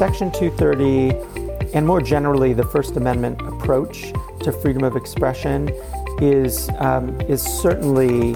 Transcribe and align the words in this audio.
Section 0.00 0.32
230, 0.32 1.74
and 1.74 1.86
more 1.86 2.00
generally, 2.00 2.54
the 2.54 2.64
First 2.64 2.96
Amendment 2.96 3.38
approach 3.42 4.14
to 4.40 4.50
freedom 4.50 4.82
of 4.82 4.96
expression 4.96 5.68
is, 6.22 6.70
um, 6.78 7.20
is 7.28 7.42
certainly 7.42 8.32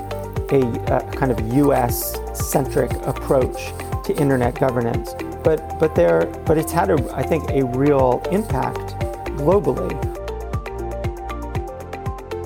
a, 0.50 0.60
a, 0.60 1.10
kind 1.16 1.32
of 1.32 1.40
US 1.54 2.18
centric 2.34 2.92
approach 3.06 3.72
to 4.04 4.14
internet 4.18 4.60
governance. 4.60 5.14
But, 5.42 5.80
but, 5.80 5.94
there, 5.94 6.26
but 6.44 6.58
it's 6.58 6.70
had, 6.70 6.90
a, 6.90 7.16
I 7.16 7.22
think, 7.22 7.48
a 7.48 7.64
real 7.64 8.22
impact 8.30 8.98
globally. 9.38 9.90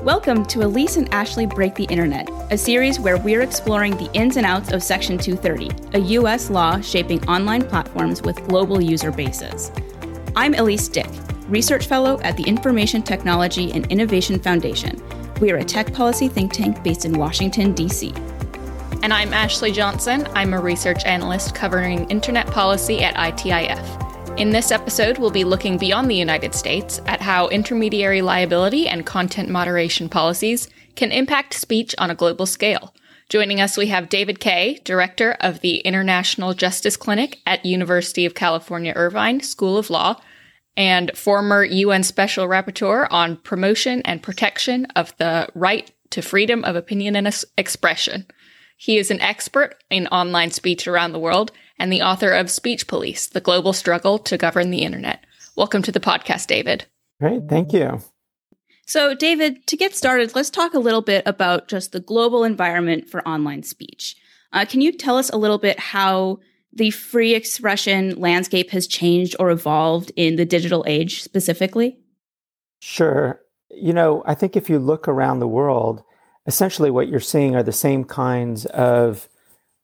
Welcome 0.05 0.45
to 0.45 0.61
Ellysse 0.61 0.97
and 0.97 1.13
Ashley 1.13 1.47
Break 1.47 1.75
the 1.75 1.87
Internet, 1.87 2.31
a 2.51 2.57
series 2.57 2.99
where 2.99 3.19
we're 3.19 3.43
exploring 3.43 3.95
the 3.99 4.11
ins 4.15 4.39
and 4.39 4.47
outs 4.47 4.73
of 4.73 4.83
Section 4.83 5.19
230, 5.19 5.99
a 5.99 6.01
U.S. 6.13 6.49
law 6.49 6.81
shaping 6.81 7.23
online 7.29 7.63
platforms 7.63 8.23
with 8.23 8.43
global 8.49 8.81
user 8.81 9.11
bases. 9.11 9.71
I'm 10.35 10.55
Ellysse 10.55 10.91
Dick, 10.91 11.11
Research 11.49 11.87
Fellow 11.87 12.19
at 12.23 12.39
the 12.39 12.45
Information 12.45 13.03
Technology 13.03 13.71
and 13.73 13.87
Innovation 13.93 14.39
Foundation. 14.39 15.03
We 15.43 15.51
are 15.51 15.59
a 15.59 15.65
tech 15.65 15.93
policy 15.93 16.27
think 16.27 16.55
tank 16.55 16.83
based 16.83 17.05
in 17.05 17.19
Washington, 17.19 17.75
D.C. 17.75 18.15
And 19.03 19.13
I'm 19.13 19.35
Ashley 19.35 19.71
Johnson. 19.71 20.27
I'm 20.33 20.55
a 20.55 20.61
research 20.61 21.05
analyst 21.05 21.55
covering 21.55 22.09
internet 22.09 22.47
policy 22.47 23.05
at 23.05 23.15
ITIF. 23.15 24.39
In 24.39 24.51
this 24.51 24.71
episode, 24.71 25.19
we'll 25.19 25.31
be 25.31 25.45
looking 25.45 25.77
beyond 25.77 26.11
the 26.11 26.17
United 26.17 26.55
States 26.55 27.03
at 27.05 27.21
how 27.21 27.49
intermediary 27.49 28.23
liability 28.23 28.89
and 28.89 29.05
content 29.05 29.51
moderation 29.51 30.09
policies 30.09 30.69
can 30.99 31.13
impact 31.13 31.55
speech 31.55 31.95
on 31.97 32.11
a 32.11 32.15
global 32.15 32.45
scale. 32.45 32.93
Joining 33.29 33.61
us, 33.61 33.77
we 33.77 33.87
have 33.87 34.09
David 34.09 34.41
Kaye, 34.41 34.81
director 34.83 35.37
of 35.39 35.61
the 35.61 35.77
International 35.79 36.55
Justice 36.55 36.97
Clinic 36.97 37.39
at 37.47 37.65
University 37.65 38.27
of 38.27 38.35
California 38.35 38.93
Irvine 38.97 39.41
School 39.41 39.79
of 39.79 39.91
Law, 39.91 40.21
and 40.77 41.17
former 41.17 41.63
UN 41.63 42.03
Special 42.03 42.49
Rapporteur 42.49 43.07
on 43.13 43.37
promotion 43.37 44.03
and 44.03 44.25
protection 44.25 44.87
of 44.97 45.17
the 45.19 45.49
right 45.55 45.89
to 46.11 46.21
freedom 46.21 46.65
of 46.65 46.75
opinion 46.75 47.15
and 47.15 47.45
expression. 47.57 48.27
He 48.77 48.99
is 48.99 49.13
an 49.13 49.21
expert 49.21 49.77
in 49.91 50.09
online 50.09 50.51
speech 50.51 50.89
around 50.89 51.13
the 51.13 51.21
world 51.21 51.53
and 51.79 51.93
the 51.93 52.03
author 52.03 52.33
of 52.33 52.51
Speech 52.51 52.89
Police 52.89 53.29
The 53.29 53.41
Global 53.41 53.73
Struggle 53.73 54.19
to 54.19 54.37
Govern 54.37 54.71
the 54.71 54.83
Internet. 54.83 55.25
Welcome 55.55 55.83
to 55.83 55.93
the 55.93 56.01
podcast, 56.01 56.49
David. 56.49 56.87
Great. 57.21 57.49
Thank 57.49 57.73
you. 57.73 58.01
So, 58.89 59.15
David, 59.15 59.67
to 59.67 59.77
get 59.77 59.95
started, 59.95 60.35
let's 60.35 60.49
talk 60.49 60.73
a 60.73 60.79
little 60.79 61.03
bit 61.03 61.23
about 61.27 61.69
just 61.69 61.93
the 61.93 62.01
global 62.01 62.43
environment 62.43 63.07
for 63.07 63.27
online 63.29 63.63
speech. 63.63 64.17
Uh, 64.51 64.65
can 64.65 64.81
you 64.81 64.93
tell 64.93 65.19
us 65.19 65.29
a 65.29 65.37
little 65.37 65.59
bit 65.59 65.79
how 65.79 66.39
the 66.73 66.91
free 66.91 67.35
expression 67.35 68.19
landscape 68.19 68.71
has 68.71 68.87
changed 68.87 69.37
or 69.39 69.51
evolved 69.51 70.11
in 70.17 70.37
the 70.37 70.47
digital 70.47 70.87
age 70.89 71.23
specifically? 71.23 71.99
Sure. 72.81 73.43
You 73.71 73.93
know, 73.93 74.23
I 74.25 74.35
think 74.35 74.57
if 74.57 74.71
you 74.71 74.79
look 74.79 75.07
around 75.07 75.41
the 75.41 75.47
world, 75.47 76.03
essentially 76.47 76.91
what 76.91 77.09
you're 77.09 77.21
seeing 77.21 77.55
are 77.55 77.63
the 77.63 77.73
same 77.73 78.05
kinds 78.05 78.65
of 78.65 79.29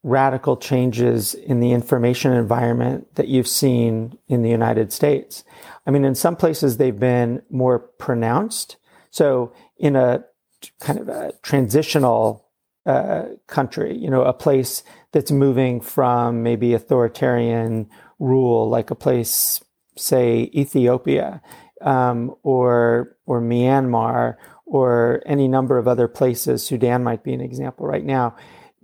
radical 0.03 0.57
changes 0.57 1.35
in 1.35 1.61
the 1.61 1.73
information 1.73 2.33
environment 2.33 3.17
that 3.17 3.29
you've 3.29 3.49
seen 3.49 4.17
in 4.29 4.41
the 4.41 4.51
United 4.51 4.95
States. 4.95 5.45
I 5.87 5.91
mean, 5.91 6.07
in 6.07 6.15
some 6.15 6.37
places 6.37 6.79
they've 6.79 6.99
been 6.99 7.43
more 7.51 7.81
pronounced. 7.81 8.79
So 9.15 9.53
in 9.77 9.95
a 9.95 10.25
kind 10.81 10.99
of 10.99 11.09
a 11.09 11.33
transitional 11.43 12.49
uh, 12.85 13.27
country, 13.47 13.97
you 13.97 14.11
know, 14.11 14.23
a 14.23 14.33
place 14.33 14.83
that's 15.13 15.31
moving 15.31 15.81
from 15.81 16.43
maybe 16.43 16.75
authoritarian 16.75 17.89
rule, 18.19 18.69
like 18.69 18.91
a 18.91 18.97
place, 18.97 19.63
say, 19.97 20.51
Ethiopia, 20.53 21.41
um, 21.81 22.35
or 22.43 23.17
or 23.25 23.41
Myanmar, 23.41 24.35
or 24.67 25.23
any 25.27 25.47
number 25.47 25.79
of 25.79 25.87
other 25.87 26.09
places. 26.09 26.67
Sudan 26.67 27.05
might 27.05 27.23
be 27.23 27.33
an 27.33 27.41
example 27.41 27.87
right 27.87 28.05
now 28.05 28.35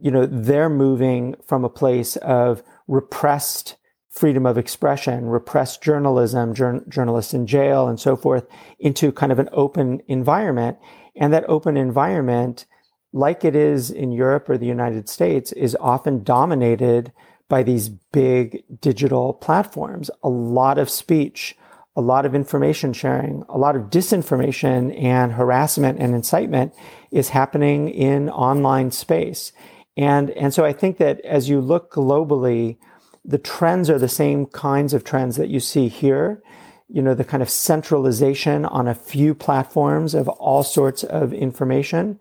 you 0.02 0.10
know, 0.10 0.24
they're 0.24 0.70
moving 0.70 1.36
from 1.46 1.62
a 1.64 1.68
place 1.68 2.16
of 2.16 2.62
repressed 2.88 3.76
freedom 4.10 4.44
of 4.44 4.58
expression, 4.58 5.26
repressed 5.26 5.82
journalism, 5.82 6.52
jur- 6.52 6.84
journalists 6.88 7.32
in 7.32 7.46
jail 7.46 7.88
and 7.88 8.00
so 8.00 8.16
forth 8.16 8.46
into 8.78 9.12
kind 9.12 9.30
of 9.30 9.38
an 9.38 9.48
open 9.52 10.02
environment. 10.08 10.76
And 11.16 11.32
that 11.32 11.48
open 11.48 11.76
environment, 11.76 12.66
like 13.12 13.44
it 13.44 13.54
is 13.54 13.90
in 13.90 14.10
Europe 14.12 14.48
or 14.48 14.58
the 14.58 14.66
United 14.66 15.08
States, 15.08 15.52
is 15.52 15.76
often 15.80 16.24
dominated 16.24 17.12
by 17.48 17.62
these 17.62 17.88
big 17.88 18.64
digital 18.80 19.32
platforms. 19.32 20.10
A 20.22 20.28
lot 20.28 20.78
of 20.78 20.90
speech, 20.90 21.56
a 21.96 22.00
lot 22.00 22.26
of 22.26 22.34
information 22.34 22.92
sharing, 22.92 23.44
a 23.48 23.58
lot 23.58 23.76
of 23.76 23.90
disinformation 23.90 24.96
and 25.00 25.32
harassment 25.32 26.00
and 26.00 26.14
incitement 26.14 26.72
is 27.10 27.28
happening 27.28 27.88
in 27.88 28.30
online 28.30 28.90
space. 28.90 29.52
And, 29.96 30.30
and 30.30 30.54
so 30.54 30.64
I 30.64 30.72
think 30.72 30.98
that 30.98 31.20
as 31.22 31.48
you 31.48 31.60
look 31.60 31.92
globally, 31.92 32.78
the 33.24 33.38
trends 33.38 33.90
are 33.90 33.98
the 33.98 34.08
same 34.08 34.46
kinds 34.46 34.94
of 34.94 35.04
trends 35.04 35.36
that 35.36 35.48
you 35.48 35.60
see 35.60 35.88
here. 35.88 36.42
You 36.88 37.02
know, 37.02 37.14
the 37.14 37.24
kind 37.24 37.42
of 37.42 37.50
centralization 37.50 38.64
on 38.64 38.88
a 38.88 38.94
few 38.94 39.34
platforms 39.34 40.14
of 40.14 40.28
all 40.28 40.62
sorts 40.62 41.04
of 41.04 41.32
information, 41.32 42.18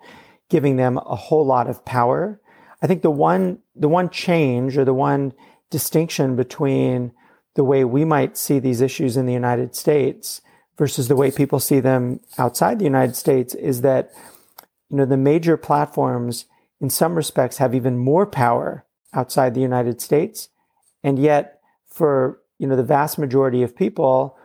giving 0.49 0.75
them 0.75 0.97
a 0.97 1.15
whole 1.15 1.45
lot 1.45 1.69
of 1.69 1.85
power. 1.85 2.39
I 2.81 2.87
think 2.87 3.01
the 3.01 3.09
one, 3.09 3.59
the 3.75 3.89
one 3.89 4.09
change 4.09 4.77
or 4.77 4.85
the 4.85 4.93
one 4.93 5.33
distinction 5.69 6.35
between 6.35 7.11
the 7.55 7.63
way 7.63 7.83
we 7.83 8.05
might 8.05 8.37
see 8.37 8.59
these 8.59 8.81
issues 8.81 9.17
in 9.17 9.25
the 9.25 9.33
United 9.33 9.75
States 9.75 10.41
versus 10.77 11.07
the 11.07 11.15
way 11.15 11.31
people 11.31 11.59
see 11.59 11.79
them 11.79 12.19
outside 12.37 12.79
the 12.79 12.85
United 12.85 13.15
States 13.15 13.53
is 13.55 13.81
that, 13.81 14.11
you 14.89 14.97
know, 14.97 15.05
the 15.05 15.17
major 15.17 15.57
platforms 15.57 16.45
in 16.79 16.89
some 16.89 17.15
respects 17.15 17.57
have 17.57 17.75
even 17.75 17.97
more 17.97 18.25
power 18.25 18.85
outside 19.13 19.53
the 19.53 19.61
United 19.61 19.99
States. 19.99 20.49
And 21.03 21.19
yet, 21.19 21.61
for 21.87 22.39
you 22.57 22.67
know 22.67 22.75
the 22.75 22.83
vast 22.83 23.17
majority 23.17 23.63
of 23.63 23.75
people, 23.75 24.37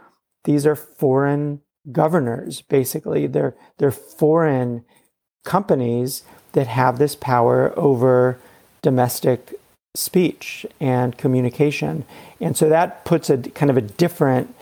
these 0.44 0.66
are 0.66 0.76
foreign 0.76 1.60
governors. 1.90 2.62
Basically, 2.62 3.26
they're 3.26 3.56
they're 3.78 3.90
foreign 3.90 4.84
companies 5.44 6.22
that 6.52 6.66
have 6.66 6.98
this 6.98 7.14
power 7.14 7.76
over 7.78 8.38
domestic 8.82 9.54
speech 9.94 10.66
and 10.80 11.16
communication. 11.16 12.04
And 12.40 12.56
so 12.56 12.68
that 12.68 13.04
puts 13.04 13.30
a 13.30 13.38
kind 13.38 13.70
of 13.70 13.76
a 13.76 13.80
different 13.80 14.54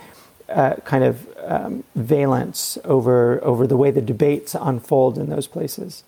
uh, 0.48 0.76
kind 0.84 1.04
of 1.04 1.26
um, 1.44 1.84
valence 1.94 2.78
over 2.84 3.42
over 3.42 3.66
the 3.66 3.76
way 3.76 3.90
the 3.90 4.02
debates 4.02 4.54
unfold 4.58 5.18
in 5.18 5.30
those 5.30 5.46
places. 5.46 6.04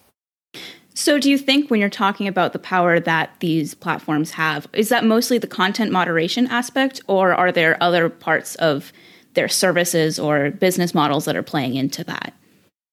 So, 0.97 1.19
do 1.19 1.29
you 1.29 1.39
think 1.39 1.71
when 1.71 1.81
you're 1.81 1.91
talking 1.91 2.29
about 2.29 2.53
the 2.53 2.59
power 2.61 3.01
that 3.01 3.35
these 3.41 3.75
platforms 3.75 4.31
have, 4.33 4.69
is 4.73 4.91
that 4.91 5.05
mostly 5.05 5.39
the 5.39 5.49
content 5.49 5.91
moderation 5.91 6.47
aspect, 6.47 7.01
or 7.09 7.35
are 7.35 7.51
there 7.51 7.77
other 7.83 8.09
parts 8.09 8.55
of 8.57 8.93
their 9.35 9.49
services 9.49 10.21
or 10.21 10.53
business 10.53 10.95
models 10.95 11.25
that 11.25 11.35
are 11.35 11.43
playing 11.43 11.75
into 11.75 12.05
that? 12.05 12.33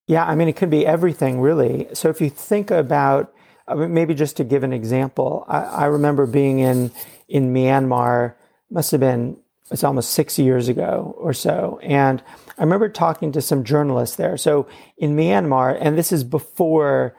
Yeah, 0.07 0.25
I 0.25 0.33
mean, 0.33 0.47
it 0.47 0.55
could 0.55 0.71
be 0.71 0.85
everything 0.85 1.39
really. 1.39 1.87
So, 1.93 2.09
if 2.09 2.19
you 2.19 2.31
think 2.31 2.71
about 2.71 3.35
maybe 3.75 4.15
just 4.15 4.35
to 4.37 4.43
give 4.43 4.63
an 4.63 4.73
example, 4.73 5.45
I, 5.47 5.59
I 5.59 5.85
remember 5.85 6.25
being 6.25 6.57
in 6.57 6.91
in 7.27 7.53
Myanmar, 7.53 8.33
must 8.71 8.89
have 8.91 8.99
been 8.99 9.37
it's 9.69 9.83
almost 9.83 10.11
six 10.11 10.39
years 10.39 10.67
ago 10.69 11.15
or 11.19 11.33
so, 11.33 11.79
and 11.83 12.23
I 12.57 12.63
remember 12.63 12.89
talking 12.89 13.31
to 13.33 13.41
some 13.41 13.63
journalists 13.63 14.15
there. 14.15 14.37
So 14.37 14.67
in 14.97 15.15
Myanmar, 15.15 15.77
and 15.79 15.99
this 15.99 16.11
is 16.11 16.23
before 16.23 17.15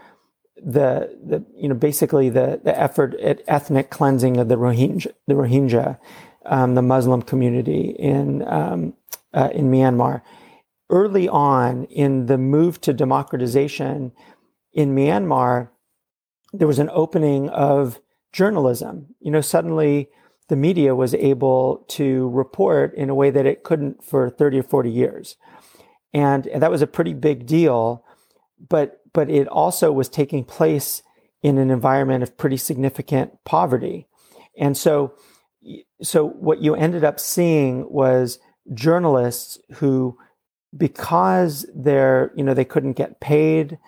the, 0.64 1.19
the 1.25 1.44
you 1.56 1.69
know 1.69 1.75
basically 1.75 2.29
the, 2.29 2.61
the 2.62 2.79
effort 2.79 3.14
at 3.20 3.43
ethnic 3.49 3.91
cleansing 3.91 4.37
of 4.37 4.49
the 4.49 4.56
Rohingya, 4.56 5.12
the 5.26 5.35
Rohingya, 5.35 5.99
um, 6.47 6.75
the 6.75 6.82
Muslim 6.82 7.23
community 7.23 7.94
in 7.99 8.47
um, 8.47 8.94
uh, 9.35 9.50
in 9.53 9.70
Myanmar. 9.70 10.23
Early 10.88 11.29
on 11.29 11.85
in 11.85 12.26
the 12.26 12.38
move 12.38 12.81
to 12.82 12.93
democratization 12.93 14.12
in 14.73 14.94
Myanmar, 14.94 15.70
there 16.53 16.69
was 16.69 16.79
an 16.79 16.91
opening 16.93 17.49
of 17.49 18.00
journalism. 18.32 19.15
You 19.20 19.31
know, 19.31 19.41
suddenly 19.41 20.11
the 20.49 20.56
media 20.56 20.94
was 20.94 21.15
able 21.15 21.85
to 21.88 22.29
report 22.31 22.94
in 22.94 23.08
a 23.08 23.15
way 23.15 23.31
that 23.31 23.47
it 23.47 23.65
couldn't 23.65 24.05
for 24.05 24.29
30 24.29 24.58
or 24.58 24.62
40 24.62 24.91
years. 24.91 25.37
And, 26.12 26.47
and 26.47 26.62
that 26.62 26.70
was 26.70 26.82
a 26.82 26.87
pretty 26.87 27.15
big 27.15 27.47
deal. 27.47 28.05
But 28.69 29.01
but 29.12 29.31
it 29.31 29.49
also 29.49 29.93
was 29.93 30.09
taking 30.09 30.44
place 30.44 31.03
in 31.43 31.59
an 31.59 31.70
environment 31.70 32.23
of 32.23 32.37
pretty 32.37 32.56
significant 32.56 33.32
poverty. 33.44 34.06
And 34.59 34.76
so, 34.76 35.14
so 36.03 36.26
what 36.29 36.62
you 36.62 36.75
ended 36.75 37.05
up 37.05 37.19
seeing 37.19 37.91
was 37.91 38.38
journalists 38.75 39.59
who, 39.75 40.17
because 40.76 41.67
they're, 41.75 42.32
you 42.37 42.44
know, 42.44 42.55
they 42.55 42.64
couldn't 42.64 42.93
get 42.94 43.20
paid, 43.20 43.79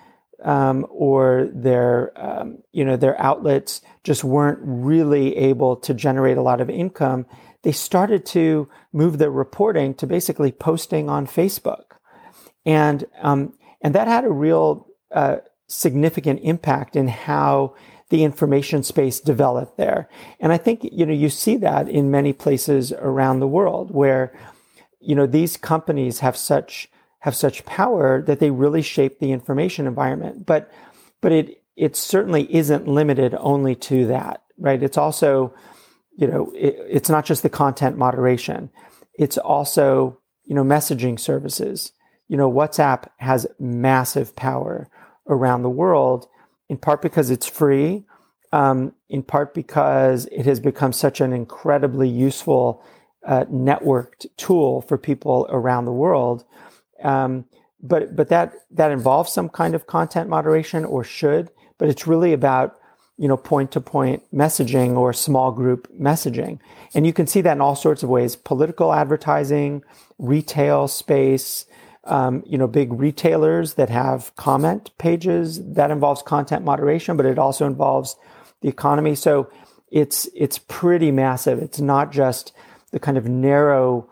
um, 0.43 0.87
or 0.91 1.49
their, 1.53 2.13
um, 2.17 2.59
you 2.73 2.85
know, 2.85 2.97
their 2.97 3.19
outlets 3.21 3.81
just 4.03 4.25
weren't 4.25 4.59
really 4.63 5.37
able 5.37 5.77
to 5.77 5.95
generate 5.95 6.37
a 6.37 6.43
lot 6.43 6.61
of 6.61 6.69
income, 6.69 7.25
they 7.63 7.73
started 7.73 8.27
to 8.27 8.69
move 8.93 9.17
their 9.19 9.31
reporting 9.31 9.95
to 9.95 10.07
basically 10.07 10.53
posting 10.53 11.09
on 11.09 11.27
Facebook, 11.27 11.97
and 12.67 13.07
um, 13.23 13.55
and 13.81 13.95
that 13.95 14.07
had 14.07 14.25
a 14.25 14.31
real 14.31 14.87
uh, 15.15 15.37
significant 15.67 16.41
impact 16.43 16.97
in 16.97 17.09
how 17.09 17.75
the 18.11 18.23
information 18.23 18.83
space 18.83 19.19
developed 19.19 19.77
there. 19.77 20.09
And 20.39 20.53
I 20.53 20.57
think 20.57 20.81
you 20.85 21.07
know 21.07 21.13
you 21.13 21.31
see 21.31 21.57
that 21.59 21.89
in 21.89 22.11
many 22.11 22.33
places 22.33 22.93
around 22.93 23.41
the 23.41 23.49
world 23.49 23.91
where 23.91 24.33
you 25.01 25.15
know 25.15 25.27
these 25.27 25.57
companies 25.57 26.21
have 26.21 26.37
such 26.37 26.89
have 27.21 27.35
such 27.35 27.65
power 27.65 28.23
that 28.23 28.39
they 28.39 28.51
really 28.51 28.83
shape 28.83 29.19
the 29.19 29.33
information 29.33 29.87
environment. 29.87 30.45
But 30.47 30.71
but 31.21 31.33
it 31.33 31.63
it 31.77 31.97
certainly 31.97 32.55
isn't 32.55 32.87
limited 32.87 33.35
only 33.39 33.75
to 33.75 34.07
that, 34.07 34.43
right? 34.59 34.83
It's 34.83 34.99
also 34.99 35.55
you 36.17 36.27
know 36.27 36.53
it, 36.55 36.77
it's 36.89 37.09
not 37.09 37.25
just 37.25 37.43
the 37.43 37.49
content 37.49 37.97
moderation. 37.97 38.71
It's 39.15 39.39
also 39.39 40.19
you 40.45 40.55
know 40.55 40.65
messaging 40.65 41.19
services. 41.19 41.93
You 42.29 42.37
know 42.37 42.53
WhatsApp 42.53 43.09
has 43.17 43.47
massive 43.59 44.37
power 44.37 44.89
around 45.29 45.63
the 45.63 45.71
world, 45.71 46.29
in 46.69 46.77
part 46.77 47.03
because 47.03 47.31
it's 47.31 47.47
free, 47.47 48.05
um, 48.53 48.93
in 49.09 49.23
part 49.23 49.55
because 49.55 50.27
it 50.27 50.47
has 50.47 50.61
become 50.61 50.93
such 50.93 51.21
an 51.21 51.33
incredibly 51.33 52.09
useful 52.09 52.85
uh, 53.27 53.45
networked 53.47 54.27
tool 54.37 54.83
for 54.83 54.99
people 54.99 55.47
around 55.51 55.85
the 55.85 55.93
world. 55.93 56.45
Um, 57.03 57.47
but 57.83 58.17
but 58.17 58.29
that 58.29 58.55
that 58.71 58.91
involves 58.91 59.33
some 59.33 59.49
kind 59.49 59.75
of 59.75 59.87
content 59.87 60.29
moderation 60.29 60.85
or 60.85 61.05
should. 61.05 61.51
But 61.79 61.89
it's 61.89 62.07
really 62.07 62.33
about 62.33 62.77
you 63.19 63.29
know 63.29 63.37
point 63.37 63.71
to 63.73 63.81
point 63.81 64.23
messaging 64.33 64.97
or 64.97 65.13
small 65.13 65.53
group 65.53 65.89
messaging, 65.99 66.59
and 66.95 67.07
you 67.07 67.13
can 67.13 67.27
see 67.27 67.41
that 67.43 67.53
in 67.53 67.61
all 67.61 67.77
sorts 67.77 68.03
of 68.03 68.09
ways: 68.09 68.37
political 68.37 68.93
advertising, 68.93 69.83
retail 70.19 70.89
space. 70.89 71.67
Um, 72.07 72.43
you 72.47 72.59
know, 72.59 72.67
big 72.67 72.93
retailers 72.93 73.75
that 73.75 73.89
have 73.89 74.37
comment 74.37 74.91
pages 74.99 75.65
that 75.75 75.91
involves 75.91 76.21
content 76.21 76.63
moderation, 76.63 77.17
but 77.17 77.25
it 77.25 77.39
also 77.39 77.67
involves 77.67 78.17
the 78.61 78.69
economy. 78.69 79.15
So 79.15 79.51
it's 79.91 80.29
it's 80.35 80.59
pretty 80.59 81.11
massive. 81.11 81.61
It's 81.61 81.81
not 81.81 82.13
just 82.13 82.53
the 82.91 82.99
kind 82.99 83.17
of 83.17 83.27
narrow, 83.27 84.09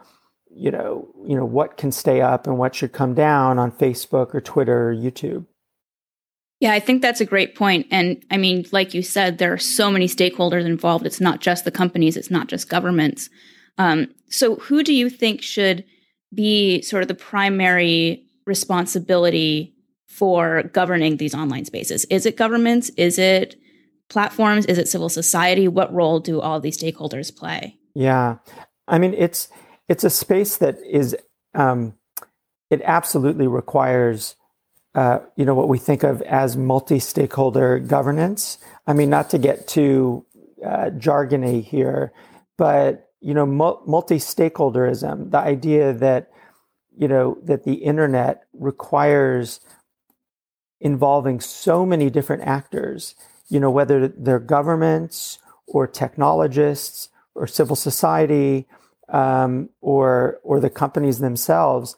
you 0.50 0.71
know, 0.71 1.09
you 1.27 1.37
know 1.37 1.44
what 1.44 1.77
can 1.77 1.93
stay 1.93 2.21
up 2.21 2.47
and 2.47 2.56
what 2.56 2.75
should 2.75 2.93
come 2.93 3.15
down 3.15 3.59
on 3.59 3.73
Facebook 3.73 4.35
or 4.35 4.41
Twitter 4.41 4.91
or 4.91 4.94
YouTube. 4.94 5.44
Yeah, 6.61 6.73
I 6.73 6.79
think 6.79 7.03
that's 7.03 7.21
a 7.21 7.27
great 7.27 7.56
point. 7.56 7.89
And 7.91 8.25
I 8.31 8.37
mean, 8.37 8.65
like 8.71 8.94
you 8.94 9.03
said, 9.03 9.39
there 9.39 9.53
are 9.53 9.59
so 9.59 9.91
many 9.91 10.06
stakeholders 10.06 10.65
involved. 10.65 11.05
It's 11.05 11.21
not 11.21 11.41
just 11.41 11.65
the 11.65 11.73
companies, 11.73 12.17
it's 12.17 12.31
not 12.31 12.47
just 12.47 12.69
governments. 12.69 13.29
Um, 13.79 14.15
so, 14.29 14.55
who 14.56 14.85
do 14.85 14.94
you 14.94 15.11
think 15.11 15.43
should 15.43 15.85
be 16.34 16.82
sort 16.82 17.02
of 17.02 17.08
the 17.08 17.14
primary 17.14 18.25
responsibility 18.46 19.75
for 20.06 20.64
governing 20.64 21.17
these 21.17 21.34
online 21.34 21.64
spaces? 21.64 22.05
Is 22.06 22.26
it 22.26 22.37
governments? 22.37 22.90
Is 22.96 23.19
it 23.19 23.56
platforms? 24.08 24.67
Is 24.67 24.79
it 24.79 24.88
civil 24.88 25.08
society? 25.08 25.69
What 25.69 25.93
role 25.93 26.20
do 26.20 26.40
all 26.40 26.61
these 26.61 26.79
stakeholders 26.79 27.34
play? 27.34 27.79
Yeah, 27.94 28.37
I 28.88 28.99
mean, 28.99 29.14
it's 29.14 29.49
it's 29.88 30.05
a 30.05 30.11
space 30.11 30.58
that 30.58 30.79
is 30.88 31.17
um, 31.55 31.94
it 32.70 32.81
absolutely 32.84 33.46
requires 33.46 34.37
uh, 34.94 35.20
you 35.37 35.44
know 35.44 35.55
what 35.55 35.69
we 35.69 35.79
think 35.79 36.02
of 36.02 36.20
as 36.23 36.56
multi-stakeholder 36.56 37.79
governance. 37.79 38.58
I 38.87 38.93
mean, 38.93 39.11
not 39.11 39.31
to 39.31 39.38
get 39.38 39.67
too 39.67 40.26
uh, 40.64 40.90
jargony 40.90 41.64
here, 41.64 42.12
but 42.58 43.12
you 43.22 43.34
know, 43.34 43.46
multi-stakeholderism, 43.46 45.30
the 45.30 45.38
idea 45.38 45.92
that 45.92 46.30
you 46.96 47.08
know 47.08 47.38
that 47.42 47.64
the 47.64 47.74
internet 47.74 48.42
requires 48.52 49.60
involving 50.80 51.40
so 51.40 51.86
many 51.86 52.10
different 52.10 52.42
actors, 52.42 53.14
you 53.48 53.60
know, 53.60 53.70
whether 53.70 54.08
they're 54.08 54.40
governments 54.40 55.38
or 55.66 55.86
technologists 55.86 57.08
or 57.34 57.46
civil 57.46 57.76
society 57.76 58.66
um, 59.08 59.70
or 59.80 60.40
or 60.42 60.58
the 60.58 60.70
companies 60.70 61.20
themselves 61.20 61.96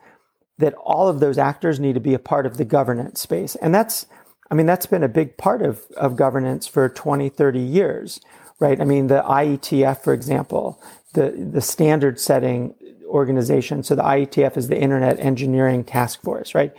that 0.58 0.74
all 0.74 1.08
of 1.08 1.18
those 1.18 1.38
actors 1.38 1.80
need 1.80 1.94
to 1.94 2.00
be 2.00 2.14
a 2.14 2.18
part 2.18 2.46
of 2.46 2.58
the 2.58 2.64
governance 2.64 3.20
space. 3.20 3.56
And 3.56 3.74
that's 3.74 4.06
i 4.50 4.54
mean 4.54 4.66
that's 4.66 4.86
been 4.86 5.02
a 5.02 5.08
big 5.08 5.38
part 5.38 5.62
of, 5.62 5.82
of 5.96 6.16
governance 6.16 6.66
for 6.66 6.86
20 6.88 7.30
30 7.30 7.58
years 7.58 8.20
right? 8.60 8.80
I 8.80 8.84
mean 8.84 9.08
the 9.08 9.22
ietf 9.22 10.02
for 10.02 10.12
example 10.12 10.82
the 11.14 11.30
the 11.30 11.60
standard 11.60 12.20
setting 12.20 12.74
organization 13.06 13.82
so 13.82 13.94
the 13.94 14.02
ietf 14.02 14.56
is 14.56 14.68
the 14.68 14.78
internet 14.78 15.18
engineering 15.20 15.84
task 15.84 16.22
force 16.22 16.54
right? 16.54 16.72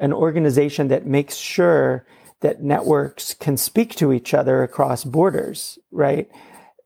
An 0.00 0.12
organization 0.12 0.88
that 0.88 1.06
makes 1.06 1.36
sure 1.36 2.06
that 2.40 2.62
networks 2.62 3.34
can 3.34 3.56
speak 3.56 3.96
to 3.96 4.12
each 4.12 4.32
other 4.34 4.62
across 4.62 5.04
borders 5.04 5.78
right? 5.90 6.30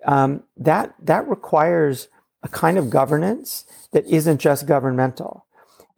Um, 0.04 0.42
that 0.56 0.94
that 1.00 1.28
requires 1.28 2.08
a 2.42 2.48
kind 2.48 2.78
of 2.78 2.90
governance 2.90 3.64
that 3.92 4.06
isn't 4.06 4.40
just 4.40 4.66
governmental. 4.66 5.46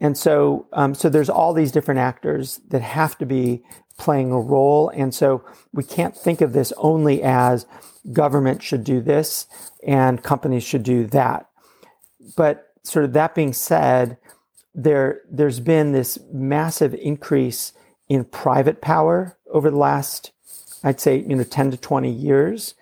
And 0.00 0.18
so, 0.18 0.66
um, 0.72 0.94
so 0.94 1.08
there's 1.08 1.30
all 1.30 1.54
these 1.54 1.72
different 1.72 2.00
actors 2.00 2.60
that 2.68 2.82
have 2.82 3.16
to 3.18 3.26
be 3.26 3.62
playing 3.96 4.32
a 4.32 4.40
role. 4.40 4.88
And 4.90 5.14
so 5.14 5.44
we 5.72 5.84
can't 5.84 6.16
think 6.16 6.40
of 6.40 6.52
this 6.52 6.72
only 6.76 7.22
as 7.22 7.66
government 8.12 8.62
should 8.62 8.84
do 8.84 9.00
this 9.00 9.46
and 9.86 10.22
companies 10.22 10.64
should 10.64 10.82
do 10.82 11.06
that. 11.06 11.48
But 12.36 12.72
sort 12.82 13.04
of 13.04 13.12
that 13.14 13.34
being 13.34 13.52
said, 13.52 14.18
there, 14.74 15.20
there's 15.30 15.60
been 15.60 15.92
this 15.92 16.18
massive 16.32 16.94
increase 16.94 17.72
in 18.08 18.24
private 18.24 18.80
power 18.80 19.38
over 19.50 19.70
the 19.70 19.76
last, 19.76 20.32
I'd 20.82 21.00
say, 21.00 21.18
you 21.18 21.36
know, 21.36 21.44
10 21.44 21.70
to 21.70 21.76
20 21.76 22.10
years. 22.10 22.74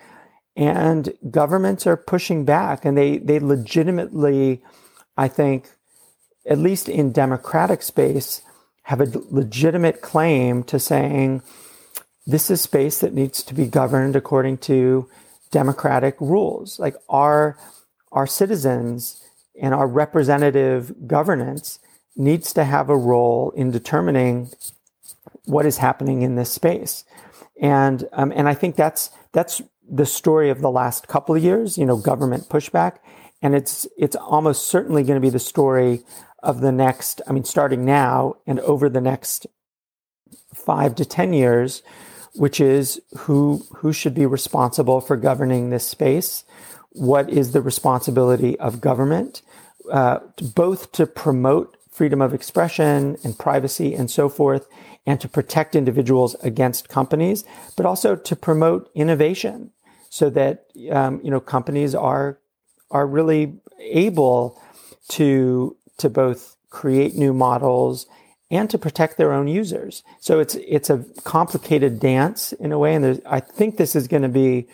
And 0.55 1.13
governments 1.29 1.87
are 1.87 1.97
pushing 1.97 2.45
back 2.45 2.85
and 2.85 2.97
they, 2.97 3.17
they 3.17 3.39
legitimately, 3.39 4.61
I 5.17 5.27
think, 5.27 5.69
at 6.45 6.57
least 6.57 6.89
in 6.89 7.11
democratic 7.11 7.81
space, 7.81 8.41
have 8.83 9.01
a 9.01 9.07
legitimate 9.29 10.01
claim 10.01 10.63
to 10.63 10.79
saying 10.79 11.41
this 12.25 12.49
is 12.49 12.61
space 12.61 12.99
that 12.99 13.13
needs 13.13 13.43
to 13.43 13.53
be 13.53 13.65
governed 13.65 14.15
according 14.15 14.57
to 14.57 15.09
democratic 15.51 16.15
rules. 16.19 16.79
Like 16.79 16.95
our, 17.09 17.57
our 18.11 18.27
citizens 18.27 19.21
and 19.61 19.73
our 19.73 19.87
representative 19.87 21.07
governance 21.07 21.79
needs 22.15 22.53
to 22.53 22.63
have 22.63 22.89
a 22.89 22.97
role 22.97 23.51
in 23.55 23.71
determining 23.71 24.49
what 25.45 25.65
is 25.65 25.77
happening 25.77 26.21
in 26.21 26.35
this 26.35 26.51
space. 26.51 27.03
And, 27.61 28.07
um, 28.13 28.31
and 28.35 28.47
I 28.47 28.53
think 28.53 28.75
that's, 28.75 29.09
that's 29.31 29.61
the 29.89 30.05
story 30.05 30.49
of 30.49 30.61
the 30.61 30.71
last 30.71 31.07
couple 31.07 31.35
of 31.35 31.43
years, 31.43 31.77
you 31.77 31.85
know, 31.85 31.97
government 31.97 32.49
pushback. 32.49 32.97
And 33.41 33.53
it's, 33.55 33.85
it's 33.97 34.15
almost 34.15 34.67
certainly 34.67 35.03
going 35.03 35.15
to 35.15 35.25
be 35.25 35.29
the 35.29 35.39
story 35.39 36.03
of 36.43 36.61
the 36.61 36.71
next, 36.71 37.21
I 37.27 37.31
mean, 37.31 37.45
starting 37.45 37.85
now 37.85 38.35
and 38.45 38.59
over 38.59 38.89
the 38.89 39.01
next 39.01 39.47
five 40.53 40.93
to 40.95 41.05
10 41.05 41.33
years, 41.33 41.81
which 42.35 42.59
is 42.59 43.01
who, 43.19 43.65
who 43.77 43.93
should 43.93 44.13
be 44.13 44.25
responsible 44.25 45.01
for 45.01 45.15
governing 45.17 45.69
this 45.69 45.87
space? 45.87 46.43
What 46.89 47.29
is 47.29 47.53
the 47.53 47.61
responsibility 47.61 48.59
of 48.59 48.81
government, 48.81 49.41
uh, 49.91 50.19
both 50.53 50.91
to 50.93 51.07
promote 51.07 51.77
freedom 51.89 52.21
of 52.21 52.33
expression 52.33 53.17
and 53.23 53.37
privacy 53.37 53.93
and 53.95 54.11
so 54.11 54.29
forth, 54.29 54.67
and 55.05 55.19
to 55.21 55.27
protect 55.27 55.75
individuals 55.75 56.35
against 56.41 56.89
companies, 56.89 57.43
but 57.75 57.85
also 57.85 58.15
to 58.15 58.35
promote 58.35 58.89
innovation 58.95 59.71
so 60.09 60.29
that 60.29 60.65
um, 60.91 61.19
you 61.23 61.31
know 61.31 61.39
companies 61.39 61.95
are 61.95 62.37
are 62.91 63.07
really 63.07 63.55
able 63.79 64.61
to 65.09 65.75
to 65.97 66.09
both 66.09 66.55
create 66.69 67.15
new 67.15 67.33
models 67.33 68.07
and 68.49 68.69
to 68.69 68.77
protect 68.77 69.17
their 69.17 69.33
own 69.33 69.47
users. 69.47 70.03
So 70.19 70.39
it's 70.39 70.55
it's 70.55 70.89
a 70.89 71.05
complicated 71.23 71.99
dance 71.99 72.53
in 72.53 72.71
a 72.71 72.79
way, 72.79 72.93
and 72.95 73.21
I 73.25 73.39
think 73.39 73.77
this 73.77 73.95
is 73.95 74.07
going 74.07 74.23
to 74.23 74.29
be 74.29 74.67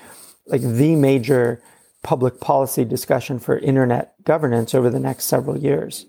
like 0.47 0.61
the 0.61 0.95
major 0.95 1.61
public 2.03 2.39
policy 2.39 2.85
discussion 2.85 3.39
for 3.39 3.57
internet 3.57 4.13
governance 4.23 4.73
over 4.73 4.89
the 4.89 4.99
next 4.99 5.25
several 5.25 5.57
years. 5.57 6.05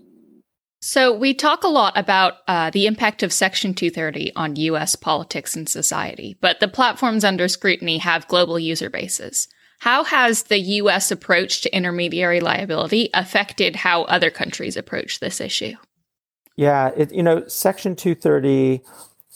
So, 0.83 1.13
we 1.13 1.35
talk 1.35 1.63
a 1.63 1.69
lot 1.69 1.93
about 1.95 2.39
uh, 2.49 2.71
the 2.71 2.87
impact 2.87 3.23
of 3.23 3.35
Section 3.35 3.75
230 3.75 4.35
on 4.35 4.57
US 4.57 4.97
politics 4.97 5.55
and 5.55 5.69
society, 5.69 6.39
but 6.41 6.59
the 6.61 6.69
platforms 6.69 7.23
under 7.23 7.49
scrutiny 7.49 7.99
have 7.99 8.27
global 8.29 8.59
user 8.59 8.89
bases. 8.89 9.47
How 9.81 10.05
has 10.05 10.45
the 10.45 10.59
US 10.59 11.11
approach 11.11 11.63
to 11.63 11.75
intermediary 11.75 12.41
liability 12.41 13.09
affected 13.15 13.77
how 13.77 14.03
other 14.05 14.31
countries 14.31 14.77
approach 14.77 15.21
this 15.21 15.41
issue? 15.41 15.73
Yeah, 16.55 16.91
it, 16.95 17.13
you 17.13 17.23
know, 17.23 17.49
Section 17.49 17.97
230 17.97 18.83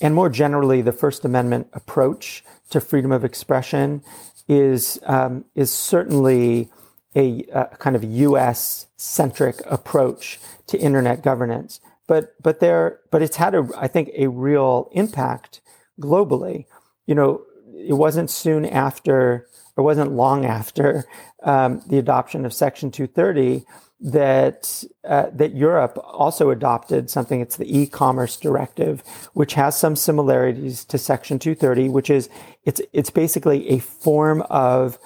and 0.03 0.15
more 0.15 0.29
generally 0.29 0.83
the 0.83 0.93
First 0.93 1.25
Amendment 1.25 1.69
approach 1.73 2.45
to 2.69 2.81
freedom 2.81 3.11
of 3.11 3.25
expression 3.25 4.03
is 4.47 4.99
um, 5.05 5.47
is 5.55 5.71
certainly 5.71 6.69
a, 7.17 7.45
a 7.55 7.77
kind 7.79 7.97
of 7.97 8.05
U.S. 8.05 8.87
centric 8.99 9.63
approach 9.65 10.39
to 10.67 10.77
internet 10.79 11.23
governance, 11.23 11.81
but 12.07 12.35
but 12.43 12.61
there 12.61 13.01
but 13.11 13.23
it's 13.23 13.37
had 13.37 13.55
a 13.55 13.67
I 13.79 13.89
think 13.89 14.11
a 14.15 14.27
real 14.27 14.91
impact 14.93 15.63
globally. 15.99 16.67
You 17.07 17.15
know, 17.15 17.43
it 17.75 17.95
wasn't 17.95 18.29
soon 18.29 18.67
after 18.67 19.49
or 19.77 19.85
wasn't 19.85 20.13
long 20.13 20.45
after 20.45 21.05
um, 21.43 21.83
the 21.87 21.99
adoption 21.99 22.45
of 22.45 22.53
Section 22.53 22.91
230 22.91 23.65
that 24.01 24.85
uh, 25.09 25.27
that 25.33 25.55
Europe 25.55 25.99
also 26.05 26.51
adopted 26.51 27.09
something. 27.09 27.41
It's 27.41 27.57
the 27.57 27.79
e-commerce 27.79 28.37
directive, 28.37 29.03
which 29.33 29.55
has 29.55 29.79
some 29.79 29.97
similarities 29.97 30.85
to 30.87 30.99
Section 30.99 31.39
230, 31.39 31.89
which 31.89 32.11
is 32.11 32.29
it's 32.65 32.81
it's 32.93 33.11
basically 33.11 33.69
a 33.71 33.79
form 33.79 34.43
of 34.51 34.99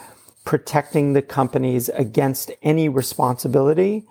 protecting 0.45 1.13
the 1.13 1.23
companies 1.23 1.89
against 1.91 2.51
any 2.63 2.89
responsibility 2.89 4.05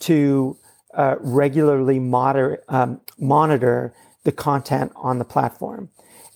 to 0.00 0.56
uh, 0.94 1.16
regularly 1.18 1.98
moder- 1.98 2.62
um, 2.68 3.00
monitor 3.18 3.92
the 4.24 4.32
content 4.32 4.92
on 4.94 5.18
the 5.18 5.24
platform. 5.24 5.88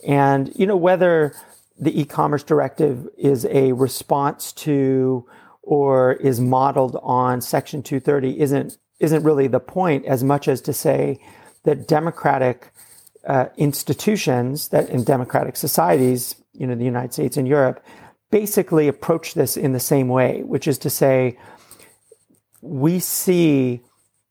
And 0.05 0.50
you 0.57 0.67
know 0.67 0.76
whether 0.76 1.37
the 1.83 2.01
e-commerce 2.01 2.45
directive 2.45 3.09
is 3.19 3.45
a 3.47 3.73
response 3.73 4.53
to 4.53 5.27
or 5.62 6.12
is 6.15 6.41
modeled 6.41 6.97
on 7.03 7.41
Section 7.41 7.83
230 7.83 8.41
isn't 8.41 8.79
isn't 9.01 9.25
really 9.25 9.49
the 9.49 9.59
point 9.59 10.05
as 10.07 10.23
much 10.23 10.47
as 10.47 10.61
to 10.61 10.73
say 10.73 11.19
that 11.65 11.89
democratic 11.89 12.71
uh, 13.27 13.47
institutions 13.57 14.69
that 14.69 14.89
in 14.91 15.03
democratic 15.03 15.57
societies, 15.57 16.37
you 16.53 16.69
know, 16.69 16.77
the 16.77 16.85
United 16.85 17.12
States 17.12 17.37
and 17.37 17.49
Europe, 17.49 17.85
basically 18.31 18.87
approach 18.87 19.35
this 19.35 19.57
in 19.57 19.73
the 19.73 19.81
same 19.81 20.07
way, 20.07 20.43
which 20.45 20.69
is 20.69 20.79
to 20.79 20.89
say, 20.89 21.37
we 22.61 23.01
see 23.01 23.81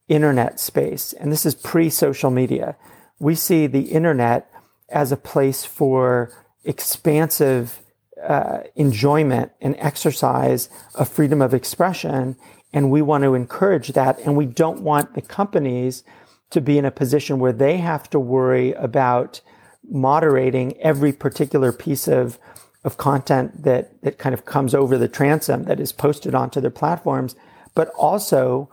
internet 0.08 0.58
space, 0.58 1.12
and 1.12 1.34
this 1.34 1.46
is 1.46 1.54
pre-social 1.54 2.32
media. 2.32 2.78
We 3.20 3.36
see 3.36 3.68
the 3.68 3.92
internet 3.92 4.50
as 4.88 5.12
a 5.12 5.18
place 5.18 5.66
for 5.66 6.32
expansive 6.64 7.80
uh, 8.22 8.60
enjoyment 8.76 9.52
and 9.62 9.76
exercise 9.80 10.70
of 10.96 11.10
freedom 11.10 11.42
of 11.42 11.54
expression. 11.54 12.36
And 12.74 12.92
we 12.92 13.02
want 13.02 13.24
to 13.24 13.36
encourage 13.36 13.90
that. 13.90 14.20
And 14.20 14.36
we 14.38 14.46
don't 14.46 14.82
want 14.82 15.16
the 15.16 15.22
companies 15.22 16.04
to 16.52 16.62
be 16.62 16.78
in 16.78 16.86
a 16.86 16.92
position 16.92 17.40
where 17.40 17.54
they 17.54 17.78
have 17.78 18.10
to 18.12 18.20
worry 18.20 18.74
about 18.74 19.42
moderating 19.90 20.78
every 20.80 21.12
particular 21.12 21.72
piece 21.72 22.08
of, 22.08 22.38
of 22.84 22.98
content 22.98 23.64
that, 23.64 24.02
that 24.04 24.18
kind 24.18 24.34
of 24.34 24.46
comes 24.46 24.76
over 24.76 24.98
the 24.98 25.08
transom 25.08 25.64
that 25.64 25.80
is 25.80 25.92
posted 25.92 26.36
onto 26.36 26.62
their 26.62 26.70
platforms, 26.70 27.36
but 27.74 27.90
also 27.98 28.70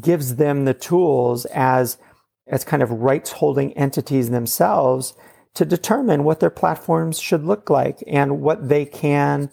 gives 0.00 0.36
them 0.36 0.64
the 0.64 0.74
tools 0.74 1.44
as, 1.46 1.98
as 2.46 2.64
kind 2.64 2.82
of 2.82 2.90
rights 2.90 3.32
holding 3.32 3.72
entities 3.74 4.30
themselves 4.30 5.14
to 5.54 5.64
determine 5.64 6.24
what 6.24 6.40
their 6.40 6.50
platforms 6.50 7.18
should 7.18 7.44
look 7.44 7.68
like 7.68 8.02
and 8.06 8.40
what 8.40 8.68
they 8.68 8.84
can 8.84 9.50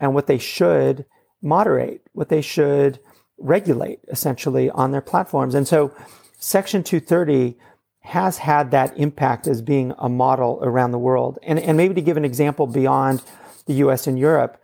and 0.00 0.14
what 0.14 0.26
they 0.26 0.38
should 0.38 1.04
moderate, 1.40 2.02
what 2.12 2.28
they 2.28 2.42
should 2.42 2.98
regulate 3.38 4.00
essentially 4.08 4.68
on 4.70 4.90
their 4.90 5.00
platforms. 5.00 5.54
And 5.54 5.66
so 5.66 5.94
Section 6.38 6.82
230 6.82 7.56
has 8.00 8.38
had 8.38 8.70
that 8.70 8.96
impact 8.96 9.46
as 9.46 9.60
being 9.60 9.92
a 9.98 10.08
model 10.08 10.58
around 10.62 10.92
the 10.92 10.98
world. 10.98 11.38
And, 11.42 11.58
and 11.58 11.76
maybe 11.76 11.94
to 11.94 12.02
give 12.02 12.16
an 12.16 12.24
example 12.24 12.66
beyond 12.66 13.22
the 13.66 13.74
US 13.74 14.06
and 14.06 14.18
Europe, 14.18 14.60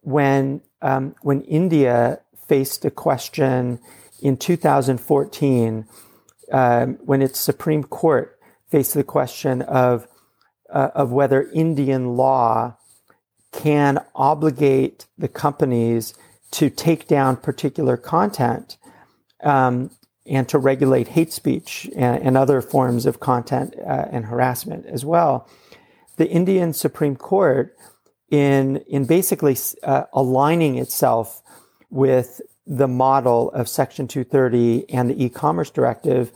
when, 0.00 0.62
um, 0.82 1.14
when 1.22 1.42
India 1.42 2.20
faced 2.48 2.84
a 2.84 2.90
question 2.90 3.80
in 4.22 4.36
2014, 4.36 5.86
um, 6.52 6.94
when 7.04 7.22
its 7.22 7.38
Supreme 7.38 7.84
Court 7.84 8.38
faced 8.68 8.94
the 8.94 9.04
question 9.04 9.62
of 9.62 10.06
uh, 10.70 10.90
of 10.94 11.12
whether 11.12 11.50
Indian 11.50 12.16
law 12.16 12.76
can 13.52 13.98
obligate 14.14 15.06
the 15.16 15.28
companies 15.28 16.14
to 16.50 16.70
take 16.70 17.08
down 17.08 17.36
particular 17.36 17.96
content 17.96 18.76
um, 19.42 19.90
and 20.26 20.48
to 20.48 20.58
regulate 20.58 21.08
hate 21.08 21.32
speech 21.32 21.88
and, 21.96 22.22
and 22.22 22.36
other 22.36 22.60
forms 22.60 23.06
of 23.06 23.20
content 23.20 23.74
uh, 23.78 24.06
and 24.10 24.26
harassment 24.26 24.86
as 24.86 25.04
well. 25.04 25.48
The 26.16 26.28
Indian 26.28 26.72
Supreme 26.72 27.16
Court, 27.16 27.76
in 28.30 28.78
in 28.88 29.04
basically 29.04 29.56
uh, 29.84 30.04
aligning 30.12 30.78
itself 30.78 31.42
with 31.90 32.40
the 32.66 32.88
model 32.88 33.52
of 33.52 33.68
Section 33.68 34.08
230 34.08 34.90
and 34.90 35.10
the 35.10 35.24
e-commerce 35.24 35.70
directive, 35.70 36.32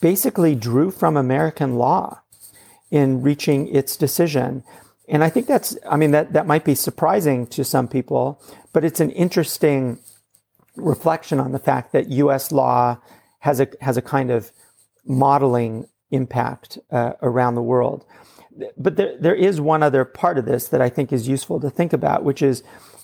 basically 0.00 0.54
drew 0.54 0.90
from 0.90 1.16
American 1.16 1.76
law 1.76 2.20
in 2.94 3.20
reaching 3.22 3.66
its 3.74 3.96
decision. 3.96 4.62
And 5.08 5.24
I 5.24 5.28
think 5.28 5.48
that's, 5.48 5.76
I 5.90 5.96
mean, 5.96 6.12
that, 6.12 6.32
that 6.32 6.46
might 6.46 6.64
be 6.64 6.76
surprising 6.76 7.44
to 7.48 7.64
some 7.64 7.88
people, 7.88 8.40
but 8.72 8.84
it's 8.84 9.00
an 9.00 9.10
interesting 9.10 9.98
reflection 10.76 11.40
on 11.40 11.50
the 11.50 11.58
fact 11.58 11.90
that 11.90 12.08
US 12.10 12.52
law 12.52 12.98
has 13.40 13.58
a, 13.58 13.66
has 13.80 13.96
a 13.96 14.02
kind 14.02 14.30
of 14.30 14.52
modeling 15.04 15.88
impact 16.12 16.78
uh, 16.92 17.14
around 17.20 17.56
the 17.56 17.62
world. 17.62 18.06
But 18.78 18.94
there, 18.94 19.16
there 19.18 19.34
is 19.34 19.60
one 19.60 19.82
other 19.82 20.04
part 20.04 20.38
of 20.38 20.44
this 20.44 20.68
that 20.68 20.80
I 20.80 20.88
think 20.88 21.12
is 21.12 21.26
useful 21.26 21.58
to 21.62 21.70
think 21.70 21.92
about, 21.92 22.22
which 22.22 22.42
is 22.42 22.62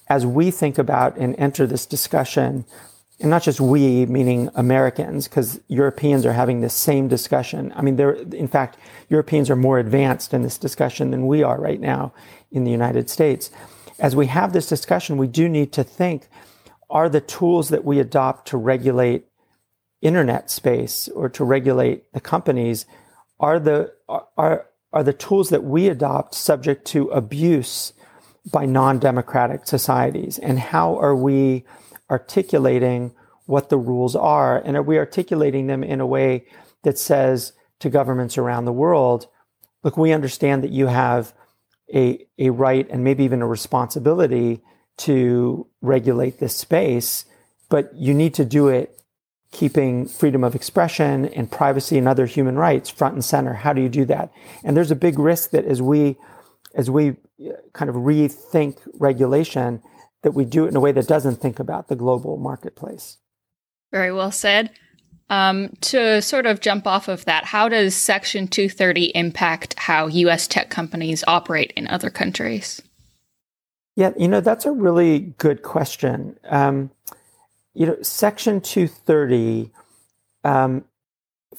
as 0.08 0.24
we 0.24 0.52
think 0.52 0.78
about 0.78 1.16
and 1.16 1.34
enter 1.36 1.66
this 1.66 1.84
discussion 1.84 2.64
and 3.20 3.28
not 3.28 3.42
just 3.42 3.60
we, 3.60 4.06
meaning 4.06 4.48
Americans, 4.54 5.28
because 5.28 5.60
Europeans 5.68 6.24
are 6.24 6.32
having 6.32 6.60
the 6.60 6.70
same 6.70 7.06
discussion. 7.06 7.70
I 7.76 7.82
mean, 7.82 7.96
there, 7.96 8.12
in 8.12 8.48
fact, 8.48 8.78
Europeans 9.10 9.50
are 9.50 9.56
more 9.56 9.78
advanced 9.78 10.32
in 10.32 10.42
this 10.42 10.56
discussion 10.56 11.10
than 11.10 11.26
we 11.26 11.42
are 11.42 11.60
right 11.60 11.80
now 11.80 12.14
in 12.50 12.64
the 12.64 12.70
United 12.70 13.10
States. 13.10 13.50
As 13.98 14.16
we 14.16 14.26
have 14.28 14.54
this 14.54 14.66
discussion, 14.66 15.18
we 15.18 15.26
do 15.26 15.48
need 15.50 15.70
to 15.74 15.84
think, 15.84 16.28
are 16.88 17.10
the 17.10 17.20
tools 17.20 17.68
that 17.68 17.84
we 17.84 18.00
adopt 18.00 18.48
to 18.48 18.56
regulate 18.56 19.26
internet 20.00 20.50
space 20.50 21.06
or 21.08 21.28
to 21.28 21.44
regulate 21.44 22.10
the 22.14 22.20
companies, 22.20 22.86
are 23.38 23.60
the, 23.60 23.92
are, 24.08 24.66
are 24.94 25.02
the 25.02 25.12
tools 25.12 25.50
that 25.50 25.62
we 25.62 25.88
adopt 25.88 26.34
subject 26.34 26.86
to 26.86 27.08
abuse 27.08 27.92
by 28.50 28.64
non-democratic 28.64 29.66
societies? 29.66 30.38
And 30.38 30.58
how 30.58 30.98
are 30.98 31.14
we 31.14 31.66
articulating 32.10 33.12
what 33.46 33.68
the 33.68 33.78
rules 33.78 34.16
are? 34.16 34.58
And 34.58 34.76
are 34.76 34.82
we 34.82 34.98
articulating 34.98 35.66
them 35.66 35.82
in 35.82 36.00
a 36.00 36.06
way 36.06 36.44
that 36.82 36.98
says 36.98 37.52
to 37.80 37.90
governments 37.90 38.38
around 38.38 38.64
the 38.64 38.72
world, 38.72 39.26
look, 39.82 39.96
we 39.96 40.12
understand 40.12 40.62
that 40.62 40.70
you 40.70 40.86
have 40.86 41.32
a, 41.92 42.26
a 42.38 42.50
right 42.50 42.88
and 42.90 43.02
maybe 43.02 43.24
even 43.24 43.42
a 43.42 43.46
responsibility 43.46 44.62
to 44.98 45.66
regulate 45.80 46.38
this 46.38 46.56
space, 46.56 47.24
but 47.68 47.92
you 47.94 48.14
need 48.14 48.34
to 48.34 48.44
do 48.44 48.68
it 48.68 49.00
keeping 49.52 50.06
freedom 50.06 50.44
of 50.44 50.54
expression 50.54 51.26
and 51.26 51.50
privacy 51.50 51.98
and 51.98 52.06
other 52.06 52.26
human 52.26 52.56
rights 52.56 52.88
front 52.88 53.14
and 53.14 53.24
center. 53.24 53.54
How 53.54 53.72
do 53.72 53.82
you 53.82 53.88
do 53.88 54.04
that? 54.04 54.30
And 54.62 54.76
there's 54.76 54.90
a 54.90 54.96
big 54.96 55.18
risk 55.18 55.50
that 55.50 55.64
as 55.64 55.82
we 55.82 56.16
as 56.72 56.88
we 56.88 57.10
uh, 57.10 57.54
kind 57.72 57.88
of 57.88 57.96
rethink 57.96 58.78
regulation, 58.94 59.82
that 60.22 60.32
we 60.32 60.44
do 60.44 60.64
it 60.64 60.68
in 60.68 60.76
a 60.76 60.80
way 60.80 60.92
that 60.92 61.06
doesn't 61.06 61.36
think 61.36 61.58
about 61.58 61.88
the 61.88 61.96
global 61.96 62.36
marketplace. 62.36 63.18
Very 63.90 64.12
well 64.12 64.32
said. 64.32 64.70
Um, 65.28 65.70
to 65.82 66.20
sort 66.20 66.46
of 66.46 66.60
jump 66.60 66.88
off 66.88 67.06
of 67.06 67.24
that, 67.24 67.44
how 67.44 67.68
does 67.68 67.94
Section 67.94 68.48
230 68.48 69.12
impact 69.14 69.78
how 69.78 70.08
US 70.08 70.48
tech 70.48 70.70
companies 70.70 71.22
operate 71.26 71.72
in 71.76 71.86
other 71.86 72.10
countries? 72.10 72.82
Yeah, 73.94 74.10
you 74.18 74.28
know, 74.28 74.40
that's 74.40 74.66
a 74.66 74.72
really 74.72 75.34
good 75.38 75.62
question. 75.62 76.36
Um, 76.48 76.90
you 77.74 77.86
know, 77.86 77.96
Section 78.02 78.60
230, 78.60 79.70
um, 80.42 80.84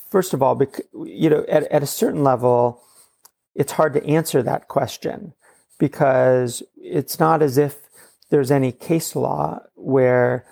first 0.09 0.33
of 0.33 0.43
all, 0.43 0.55
bec- 0.55 0.81
you 1.05 1.29
know, 1.29 1.45
at, 1.47 1.63
at 1.71 1.83
a 1.83 1.87
certain 1.87 2.23
level, 2.23 2.83
it's 3.55 3.73
hard 3.73 3.93
to 3.93 4.05
answer 4.05 4.43
that 4.43 4.67
question 4.67 5.33
because 5.77 6.61
it's 6.77 7.19
not 7.19 7.41
as 7.41 7.57
if 7.57 7.77
there's 8.31 8.49
any 8.49 8.71
case 8.71 9.15
law 9.15 9.59
where 9.75 10.45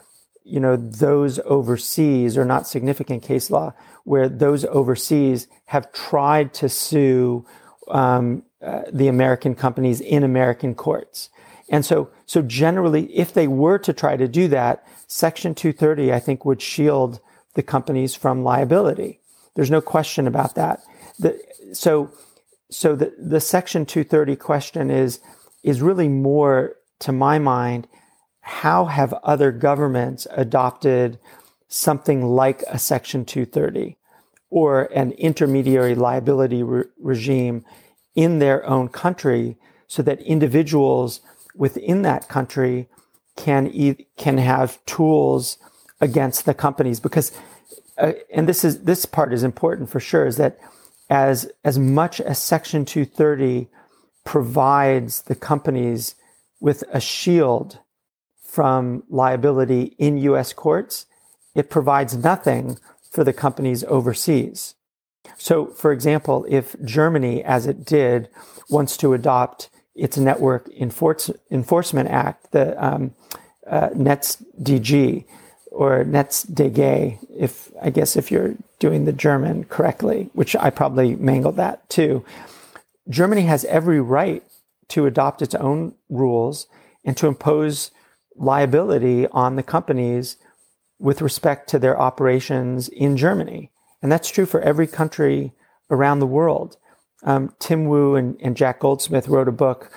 you 0.43 0.59
know 0.59 0.75
those 0.75 1.39
overseas 1.39 2.38
or 2.38 2.45
not 2.45 2.67
significant 2.67 3.24
case 3.24 3.50
law 3.50 3.74
where 4.03 4.29
those 4.29 4.65
overseas 4.65 5.48
have 5.65 5.91
tried 5.91 6.53
to 6.53 6.69
sue 6.69 7.45
um, 7.89 8.43
uh, 8.62 8.83
the 8.91 9.07
American 9.07 9.55
companies 9.55 10.01
in 10.01 10.24
American 10.24 10.75
courts. 10.75 11.29
And 11.69 11.86
so, 11.86 12.09
so 12.25 12.41
generally, 12.41 13.05
if 13.15 13.33
they 13.33 13.48
were 13.48 13.77
to 13.79 13.93
try 13.93 14.17
to 14.17 14.27
do 14.27 14.48
that, 14.48 14.86
Section 15.07 15.53
230, 15.53 16.12
I 16.12 16.19
think, 16.19 16.43
would 16.43 16.62
shield 16.62 17.19
the 17.53 17.63
companies 17.63 18.15
from 18.15 18.43
liability. 18.43 19.19
There's 19.55 19.71
no 19.71 19.81
question 19.81 20.27
about 20.27 20.55
that. 20.55 20.81
The, 21.19 21.39
so, 21.74 22.12
so 22.71 22.95
the, 22.95 23.13
the 23.19 23.39
Section 23.39 23.86
230 23.86 24.36
question 24.36 24.89
is, 24.89 25.19
is 25.63 25.81
really 25.81 26.07
more 26.07 26.75
to 27.00 27.12
my 27.12 27.39
mind, 27.39 27.88
how 28.41 28.86
have 28.86 29.13
other 29.24 29.51
governments 29.51 30.27
adopted 30.32 31.20
something 31.68 32.25
like 32.25 32.63
a 32.68 32.79
Section 32.79 33.25
230 33.25 33.98
or 34.50 34.84
an 34.86 35.12
intermediary 35.13 35.96
liability 35.96 36.63
re- 36.63 36.86
regime 37.00 37.63
in 38.15 38.39
their 38.39 38.65
own 38.65 38.88
country 38.89 39.58
so 39.88 40.01
that 40.01 40.20
individuals 40.22 41.22
within 41.56 42.01
that 42.01 42.27
country 42.27 42.88
can 43.36 43.68
e- 43.68 44.08
can 44.18 44.38
have 44.38 44.84
tools 44.86 45.58
against 46.01 46.46
the 46.46 46.53
companies? 46.53 47.00
Because 47.00 47.32
uh, 47.98 48.13
and 48.34 48.48
this 48.48 48.63
is 48.63 48.84
this 48.84 49.06
part 49.06 49.34
is 49.34 49.44
important 49.44 49.89
for 49.89 50.00
sure 50.00 50.25
is 50.25 50.38
that 50.38 50.58
as 51.10 51.51
as 51.63 51.77
much 51.77 52.20
as 52.22 52.41
section 52.41 52.86
230 52.86 53.68
provides 54.24 55.24
the 55.24 55.36
companies 55.36 56.15
with 56.60 56.84
a 56.92 57.00
shield 57.00 57.80
from 58.42 59.04
liability 59.10 59.96
in 59.98 60.18
US 60.18 60.54
courts 60.54 61.06
it 61.56 61.70
provides 61.70 62.16
nothing 62.16 62.78
for 63.12 63.24
the 63.24 63.34
companies 63.34 63.84
overseas 63.86 64.75
so 65.38 65.68
for 65.68 65.92
example 65.92 66.46
if 66.50 66.75
germany 66.84 67.44
as 67.44 67.66
it 67.66 67.86
did 67.86 68.30
wants 68.70 68.96
to 68.98 69.13
adopt 69.13 69.70
its 69.96 70.18
network 70.18 70.70
Enforce, 70.70 71.30
enforcement 71.51 72.10
act 72.10 72.51
the 72.51 72.84
um, 72.84 73.13
uh, 73.68 73.89
NetzDG 73.89 75.25
or 75.72 76.04
NetzDG, 76.04 77.20
if 77.38 77.72
I 77.82 77.89
guess 77.89 78.16
if 78.16 78.32
you're 78.32 78.56
doing 78.80 79.06
the 79.06 79.13
German 79.13 79.66
correctly, 79.66 80.30
which 80.34 80.56
I 80.56 80.70
probably 80.70 81.16
mangled 81.16 81.58
that 81.58 81.88
too. 81.89 82.25
Germany 83.08 83.44
has 83.44 83.66
every 83.66 84.01
right 84.01 84.44
to 84.89 85.05
adopt 85.05 85.41
its 85.41 85.55
own 85.55 85.96
rules 86.10 86.67
and 87.03 87.15
to 87.17 87.27
impose 87.27 87.91
liability 88.36 89.27
on 89.27 89.55
the 89.55 89.63
companies 89.63 90.38
with 91.00 91.22
respect 91.22 91.69
to 91.69 91.79
their 91.79 92.00
operations 92.00 92.89
in 92.89 93.15
Germany. 93.17 93.72
And 94.01 94.12
that's 94.12 94.29
true 94.29 94.46
for 94.46 94.62
every 94.62 94.88
country 94.88 95.53
around 95.89 96.19
the 96.19 96.27
world. 96.27 96.77
Um, 97.24 97.53
Tim 97.60 97.86
Wu 97.86 98.15
and, 98.15 98.38
and 98.41 98.55
Jack 98.55 98.79
Goldsmith 98.79 99.27
wrote 99.27 99.48
a 99.48 99.53
book 99.53 99.91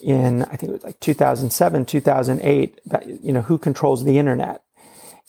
in 0.00 0.42
I 0.44 0.56
think 0.56 0.70
it 0.70 0.72
was 0.72 0.84
like 0.84 1.00
2007, 1.00 1.86
2008. 1.86 2.80
you 3.22 3.32
know 3.32 3.42
who 3.42 3.56
controls 3.56 4.04
the 4.04 4.18
internet, 4.18 4.62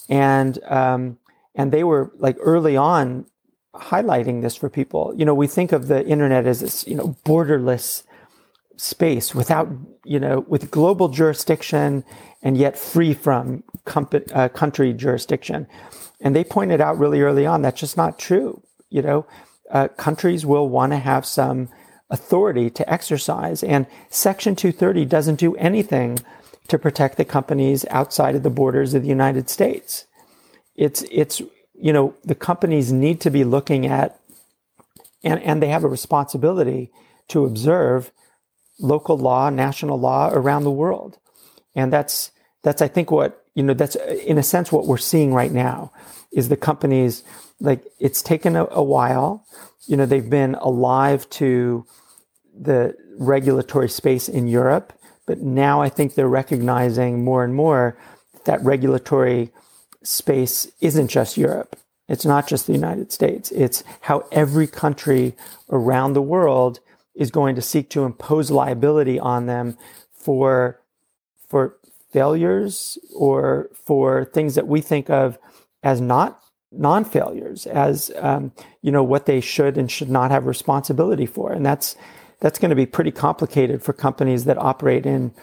and 0.09 0.61
um, 0.65 1.19
and 1.55 1.71
they 1.71 1.83
were 1.83 2.11
like 2.17 2.37
early 2.39 2.75
on 2.75 3.25
highlighting 3.75 4.41
this 4.41 4.55
for 4.55 4.69
people. 4.69 5.13
You 5.15 5.25
know, 5.25 5.33
we 5.33 5.47
think 5.47 5.71
of 5.71 5.87
the 5.87 6.05
internet 6.05 6.45
as 6.47 6.61
this 6.61 6.87
you 6.87 6.95
know 6.95 7.15
borderless 7.23 8.03
space 8.77 9.33
without 9.33 9.67
you 10.05 10.19
know 10.19 10.41
with 10.47 10.71
global 10.71 11.09
jurisdiction 11.09 12.03
and 12.41 12.57
yet 12.57 12.77
free 12.77 13.13
from 13.13 13.63
comp- 13.85 14.31
uh, 14.33 14.49
country 14.49 14.93
jurisdiction. 14.93 15.67
And 16.21 16.35
they 16.35 16.43
pointed 16.43 16.81
out 16.81 16.97
really 16.97 17.21
early 17.21 17.45
on 17.45 17.61
that's 17.61 17.79
just 17.79 17.97
not 17.97 18.17
true. 18.17 18.61
You 18.89 19.01
know, 19.01 19.25
uh, 19.71 19.89
countries 19.89 20.45
will 20.45 20.69
want 20.69 20.93
to 20.93 20.97
have 20.97 21.25
some 21.25 21.69
authority 22.09 22.69
to 22.69 22.89
exercise. 22.91 23.63
And 23.63 23.85
Section 24.09 24.55
230 24.55 25.05
doesn't 25.05 25.35
do 25.39 25.55
anything 25.55 26.19
to 26.67 26.79
protect 26.79 27.17
the 27.17 27.25
companies 27.25 27.85
outside 27.89 28.35
of 28.35 28.43
the 28.43 28.49
borders 28.49 28.93
of 28.93 29.03
the 29.03 29.09
United 29.09 29.49
States. 29.49 30.05
It's, 30.75 31.03
it's, 31.11 31.41
you 31.73 31.93
know, 31.93 32.13
the 32.23 32.35
companies 32.35 32.91
need 32.91 33.19
to 33.21 33.29
be 33.29 33.43
looking 33.43 33.85
at, 33.85 34.19
and, 35.23 35.41
and 35.41 35.61
they 35.61 35.67
have 35.67 35.83
a 35.83 35.89
responsibility 35.89 36.91
to 37.29 37.45
observe 37.45 38.11
local 38.79 39.17
law, 39.17 39.49
national 39.49 39.99
law 39.99 40.29
around 40.31 40.63
the 40.63 40.71
world. 40.71 41.17
And 41.75 41.91
that's, 41.91 42.31
that's, 42.63 42.81
I 42.81 42.87
think, 42.87 43.11
what, 43.11 43.43
you 43.55 43.63
know, 43.63 43.73
that's 43.73 43.95
in 43.95 44.37
a 44.37 44.43
sense 44.43 44.71
what 44.71 44.85
we're 44.85 44.97
seeing 44.97 45.33
right 45.33 45.51
now 45.51 45.91
is 46.31 46.49
the 46.49 46.57
companies, 46.57 47.23
like, 47.59 47.83
it's 47.99 48.21
taken 48.21 48.55
a, 48.55 48.67
a 48.71 48.83
while 48.83 49.45
you 49.87 49.95
know, 49.95 50.05
they've 50.05 50.29
been 50.29 50.55
alive 50.55 51.27
to 51.31 51.85
the 52.53 52.95
regulatory 53.17 53.89
space 53.89 54.27
in 54.29 54.47
Europe, 54.47 54.93
but 55.25 55.39
now 55.39 55.81
I 55.81 55.89
think 55.89 56.13
they're 56.13 56.27
recognizing 56.27 57.23
more 57.23 57.43
and 57.43 57.55
more 57.55 57.97
that 58.45 58.63
regulatory 58.63 59.51
space 60.03 60.69
isn't 60.81 61.07
just 61.07 61.37
Europe. 61.37 61.77
It's 62.07 62.25
not 62.25 62.47
just 62.47 62.67
the 62.67 62.73
United 62.73 63.11
States. 63.11 63.51
It's 63.51 63.83
how 64.01 64.25
every 64.31 64.67
country 64.67 65.35
around 65.69 66.13
the 66.13 66.21
world 66.21 66.79
is 67.17 67.31
going 67.31 67.55
to 67.55 67.61
seek 67.61 67.89
to 67.89 68.03
impose 68.03 68.51
liability 68.51 69.19
on 69.19 69.47
them 69.47 69.77
for, 70.13 70.79
for 71.49 71.77
failures 72.11 72.97
or 73.15 73.69
for 73.73 74.25
things 74.25 74.55
that 74.55 74.67
we 74.67 74.81
think 74.81 75.09
of 75.09 75.37
as 75.83 75.99
not 75.99 76.41
non-failures 76.71 77.65
as 77.65 78.11
um, 78.17 78.51
you 78.81 78.91
know 78.91 79.03
what 79.03 79.25
they 79.25 79.39
should 79.39 79.77
and 79.77 79.89
should 79.89 80.09
not 80.09 80.31
have 80.31 80.45
responsibility 80.45 81.25
for. 81.25 81.51
And 81.51 81.65
that's 81.65 81.95
that's 82.39 82.59
going 82.59 82.69
to 82.69 82.75
be 82.75 82.85
pretty 82.85 83.11
complicated 83.11 83.81
for 83.81 83.93
companies 83.93 84.45
that 84.45 84.57
operate 84.57 85.05
in 85.05 85.33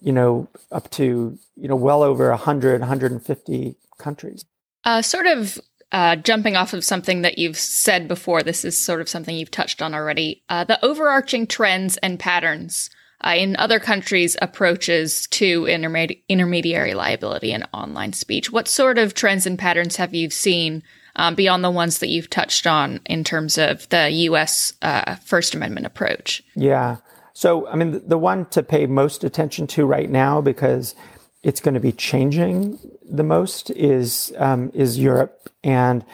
you 0.00 0.12
know 0.12 0.48
up 0.72 0.90
to 0.90 1.38
you 1.56 1.68
know 1.68 1.76
well 1.76 2.02
over 2.02 2.30
100 2.30 2.80
150 2.80 3.76
countries. 3.98 4.44
Uh, 4.84 5.02
sort 5.02 5.26
of 5.26 5.58
uh, 5.92 6.16
jumping 6.16 6.56
off 6.56 6.72
of 6.72 6.84
something 6.84 7.22
that 7.22 7.38
you've 7.38 7.58
said 7.58 8.06
before 8.06 8.42
this 8.42 8.64
is 8.64 8.78
sort 8.78 9.00
of 9.00 9.08
something 9.08 9.36
you've 9.36 9.50
touched 9.50 9.82
on 9.82 9.94
already 9.94 10.42
uh, 10.48 10.64
the 10.64 10.82
overarching 10.84 11.46
trends 11.46 11.96
and 11.98 12.18
patterns 12.18 12.90
uh, 13.22 13.34
in 13.36 13.56
other 13.56 13.78
countries 13.78 14.36
approaches 14.40 15.26
to 15.28 15.62
intermedi- 15.64 16.22
intermediary 16.28 16.94
liability 16.94 17.52
and 17.52 17.68
online 17.74 18.12
speech. 18.12 18.50
What 18.50 18.68
sort 18.68 18.98
of 18.98 19.14
trends 19.14 19.46
and 19.46 19.58
patterns 19.58 19.96
have 19.96 20.14
you 20.14 20.30
seen 20.30 20.82
um, 21.16 21.34
beyond 21.34 21.62
the 21.62 21.70
ones 21.70 21.98
that 21.98 22.08
you've 22.08 22.30
touched 22.30 22.66
on 22.66 23.00
in 23.06 23.24
terms 23.24 23.58
of 23.58 23.88
the 23.90 24.10
U.S. 24.10 24.72
Uh, 24.80 25.16
First 25.16 25.54
Amendment 25.54 25.86
approach? 25.86 26.42
Yeah. 26.54 26.98
So, 27.34 27.66
I 27.68 27.76
mean, 27.76 28.00
the 28.06 28.18
one 28.18 28.46
to 28.46 28.62
pay 28.62 28.86
most 28.86 29.24
attention 29.24 29.66
to 29.68 29.84
right 29.84 30.08
now, 30.08 30.40
because 30.40 30.94
it's 31.42 31.60
going 31.60 31.74
to 31.74 31.80
be 31.80 31.92
changing 31.92 32.78
the 33.10 33.22
most, 33.22 33.70
is 33.70 34.32
um, 34.38 34.70
is 34.74 34.98
Europe 34.98 35.50
and 35.62 36.04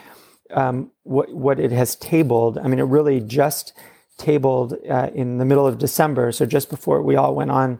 um, 0.51 0.91
what 1.03 1.33
what 1.33 1.59
it 1.59 1.71
has 1.71 1.95
tabled. 1.95 2.57
I 2.57 2.67
mean, 2.67 2.79
it 2.79 2.83
really 2.83 3.19
just 3.19 3.73
tabled 4.17 4.75
uh, 4.89 5.09
in 5.13 5.37
the 5.37 5.45
middle 5.45 5.67
of 5.67 5.77
December, 5.77 6.31
so 6.31 6.45
just 6.45 6.69
before 6.69 7.01
we 7.01 7.15
all 7.15 7.35
went 7.35 7.51
on 7.51 7.79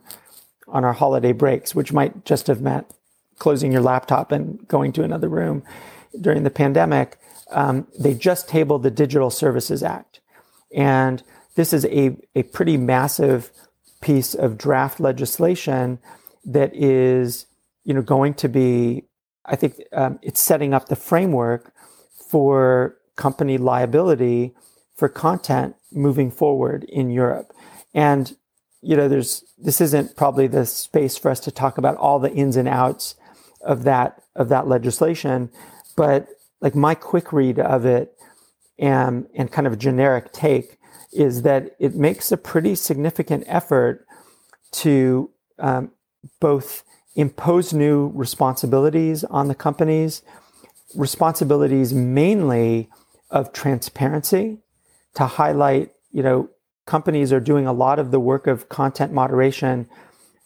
on 0.68 0.84
our 0.84 0.94
holiday 0.94 1.32
breaks, 1.32 1.74
which 1.74 1.94
might 1.94 2.26
just 2.26 2.48
have 2.48 2.62
meant 2.62 2.88
closing 3.40 3.72
your 3.72 3.82
laptop 3.82 4.32
and 4.32 4.68
going 4.68 4.92
to 4.92 5.04
another 5.04 5.30
room 5.30 5.64
during 6.20 6.44
the 6.44 6.50
pandemic. 6.50 7.18
Um, 7.52 7.88
they 7.98 8.14
just 8.14 8.50
tabled 8.50 8.84
the 8.84 8.92
Digital 8.92 9.30
Services 9.30 9.82
Act, 9.82 10.20
and 10.76 11.24
this 11.56 11.74
is 11.74 11.86
a 11.86 12.18
a 12.36 12.44
pretty 12.44 12.78
massive 12.78 13.52
piece 14.02 14.36
of 14.36 14.58
draft 14.58 15.00
legislation 15.00 16.00
that 16.46 16.76
is 16.76 17.46
you 17.84 17.94
know 17.94 18.02
going 18.02 18.34
to 18.34 18.48
be 18.48 19.04
I 19.48 19.56
think 19.56 19.82
um, 19.94 20.20
it's 20.22 20.40
setting 20.40 20.74
up 20.74 20.90
the 20.90 20.96
framework 20.96 21.74
for 22.30 22.98
company 23.16 23.58
liability 23.58 24.54
for 24.96 25.08
content 25.10 25.76
moving 25.92 26.32
forward 26.32 26.84
in 26.86 27.10
Europe. 27.10 27.54
And, 27.94 28.36
you 28.82 28.96
know, 28.96 29.08
there's, 29.08 29.44
this 29.58 29.80
isn't 29.80 30.16
probably 30.16 30.48
the 30.48 30.66
space 30.66 31.18
for 31.18 31.32
us 31.32 31.40
to 31.42 31.52
talk 31.52 31.78
about 31.78 31.96
all 31.98 32.20
the 32.20 32.32
ins 32.32 32.58
and 32.58 32.68
outs 32.68 33.16
of 33.62 33.84
that, 33.84 34.22
of 34.36 34.50
that 34.50 34.68
legislation. 34.68 35.50
But 35.96 36.28
like 36.62 36.76
my 36.76 36.96
quick 36.96 37.32
read 37.32 37.60
of 37.60 37.86
it 37.86 38.16
and, 38.78 39.28
and 39.36 39.52
kind 39.52 39.68
of 39.68 39.80
generic 39.80 40.32
take 40.32 40.78
is 41.14 41.44
that 41.44 41.76
it 41.80 41.96
makes 41.96 42.32
a 42.32 42.38
pretty 42.38 42.76
significant 42.76 43.44
effort 43.48 44.06
to 44.72 45.30
um, 45.60 45.92
both 46.40 46.84
impose 47.18 47.74
new 47.74 48.12
responsibilities 48.14 49.24
on 49.26 49.48
the 49.48 49.56
companies, 49.56 50.22
responsibilities 50.96 51.92
mainly 51.92 52.90
of 53.32 53.52
transparency 53.52 54.60
to 55.16 55.26
highlight, 55.26 55.92
you 56.12 56.22
know, 56.22 56.50
companies 56.86 57.34
are 57.34 57.40
doing 57.40 57.66
a 57.66 57.74
lot 57.74 57.98
of 57.98 58.12
the 58.12 58.20
work 58.20 58.46
of 58.46 58.70
content 58.70 59.12
moderation, 59.12 59.90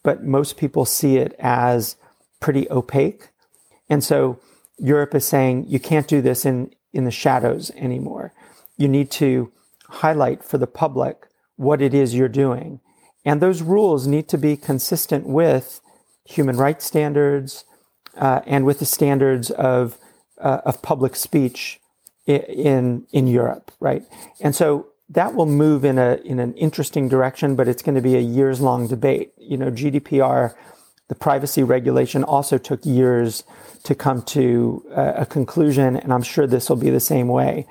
but 0.02 0.24
most 0.24 0.58
people 0.58 0.86
see 0.86 1.18
it 1.18 1.36
as 1.40 1.98
pretty 2.40 2.68
opaque. 2.72 3.28
And 3.90 4.02
so 4.02 4.40
Europe 4.80 5.14
is 5.14 5.26
saying 5.26 5.66
you 5.68 5.80
can't 5.80 6.08
do 6.08 6.22
this 6.22 6.46
in, 6.46 6.74
in 6.94 7.04
the 7.04 7.12
shadows 7.12 7.70
anymore. 7.76 8.34
You 8.78 8.88
need 8.88 9.12
to 9.12 9.52
highlight 9.90 10.42
for 10.42 10.58
the 10.58 10.68
public 10.68 11.28
what 11.58 11.82
it 11.82 11.94
is 11.94 12.16
you're 12.16 12.30
doing. 12.30 12.80
And 13.26 13.42
those 13.42 13.62
rules 13.62 14.08
need 14.08 14.30
to 14.30 14.38
be 14.38 14.56
consistent 14.56 15.28
with 15.28 15.81
human 16.26 16.58
rights 16.58 16.86
standards 16.86 17.66
uh, 18.18 18.42
and 18.46 18.66
with 18.66 18.80
the 18.80 18.86
standards 18.86 19.52
of, 19.52 19.98
uh, 20.40 20.62
of 20.66 20.82
public 20.82 21.16
speech 21.16 21.82
in 22.28 23.06
in 23.12 23.28
Europe, 23.28 23.72
right? 23.80 24.04
And 24.40 24.56
so 24.56 24.88
that 25.10 25.34
will 25.34 25.46
move 25.46 25.84
in 25.84 25.98
a 25.98 26.20
in 26.24 26.40
an 26.40 26.54
interesting 26.54 27.10
direction, 27.10 27.56
but 27.56 27.68
it's 27.68 27.82
going 27.82 27.96
to 27.96 28.02
be 28.02 28.16
a 28.16 28.22
years 28.22 28.62
long 28.62 28.88
debate. 28.88 29.34
You 29.38 29.58
know, 29.58 29.72
GDPR, 29.72 30.54
the 31.08 31.16
privacy 31.16 31.64
regulation 31.64 32.24
also 32.24 32.58
took 32.58 32.86
years 32.86 33.44
to 33.84 33.96
come 33.96 34.22
to 34.24 34.86
a, 34.92 35.14
a 35.22 35.26
conclusion, 35.26 35.96
and 35.96 36.14
I'm 36.14 36.24
sure 36.24 36.48
this 36.48 36.70
will 36.70 36.78
be 36.78 36.90
the 36.90 37.00
same 37.00 37.28
way. 37.28 37.68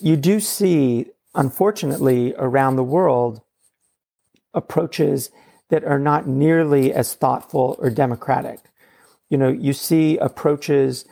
You 0.00 0.16
do 0.16 0.40
see, 0.40 1.06
unfortunately, 1.34 2.34
around 2.36 2.76
the 2.76 2.84
world, 2.84 3.42
approaches 4.54 5.30
that 5.72 5.84
are 5.84 5.98
not 5.98 6.26
nearly 6.28 6.92
as 6.92 7.14
thoughtful 7.14 7.76
or 7.78 7.88
democratic. 7.88 8.60
You 9.30 9.38
know, 9.38 9.48
you 9.48 9.72
see 9.72 10.18
approaches, 10.18 11.06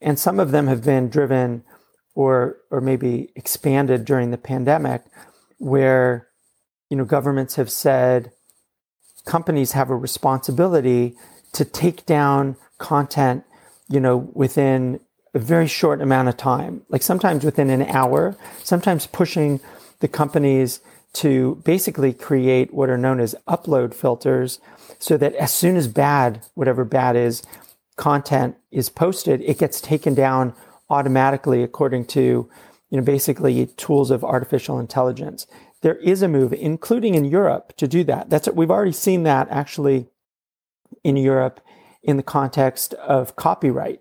and 0.00 0.18
some 0.18 0.40
of 0.40 0.50
them 0.50 0.66
have 0.66 0.82
been 0.82 1.10
driven 1.10 1.62
or 2.14 2.56
or 2.70 2.80
maybe 2.80 3.30
expanded 3.36 4.06
during 4.06 4.30
the 4.30 4.38
pandemic, 4.38 5.02
where 5.58 6.28
you 6.88 6.96
know 6.96 7.04
governments 7.04 7.56
have 7.56 7.70
said 7.70 8.32
companies 9.26 9.72
have 9.72 9.90
a 9.90 9.94
responsibility 9.96 11.14
to 11.52 11.62
take 11.62 12.06
down 12.06 12.56
content, 12.78 13.44
you 13.90 14.00
know, 14.00 14.16
within 14.32 15.00
a 15.34 15.38
very 15.38 15.68
short 15.68 16.00
amount 16.00 16.30
of 16.30 16.38
time, 16.38 16.80
like 16.88 17.02
sometimes 17.02 17.44
within 17.44 17.68
an 17.68 17.82
hour, 17.82 18.34
sometimes 18.64 19.06
pushing 19.06 19.60
the 20.00 20.08
companies 20.08 20.80
to 21.14 21.60
basically 21.64 22.12
create 22.12 22.72
what 22.72 22.88
are 22.88 22.98
known 22.98 23.20
as 23.20 23.34
upload 23.46 23.94
filters 23.94 24.60
so 24.98 25.16
that 25.16 25.34
as 25.34 25.52
soon 25.52 25.76
as 25.76 25.88
bad, 25.88 26.42
whatever 26.54 26.84
bad 26.84 27.16
is, 27.16 27.42
content 27.96 28.56
is 28.70 28.88
posted, 28.88 29.40
it 29.42 29.58
gets 29.58 29.80
taken 29.80 30.14
down 30.14 30.54
automatically 30.88 31.62
according 31.62 32.04
to, 32.04 32.48
you 32.90 32.98
know, 32.98 33.02
basically 33.02 33.66
tools 33.76 34.10
of 34.10 34.24
artificial 34.24 34.78
intelligence. 34.78 35.46
There 35.82 35.96
is 35.96 36.22
a 36.22 36.28
move, 36.28 36.52
including 36.52 37.14
in 37.14 37.24
Europe, 37.24 37.76
to 37.76 37.88
do 37.88 38.04
that. 38.04 38.30
That's 38.30 38.48
we've 38.50 38.70
already 38.70 38.92
seen 38.92 39.24
that 39.24 39.48
actually 39.50 40.06
in 41.02 41.16
Europe 41.16 41.60
in 42.02 42.16
the 42.16 42.22
context 42.22 42.94
of 42.94 43.36
copyright. 43.36 44.00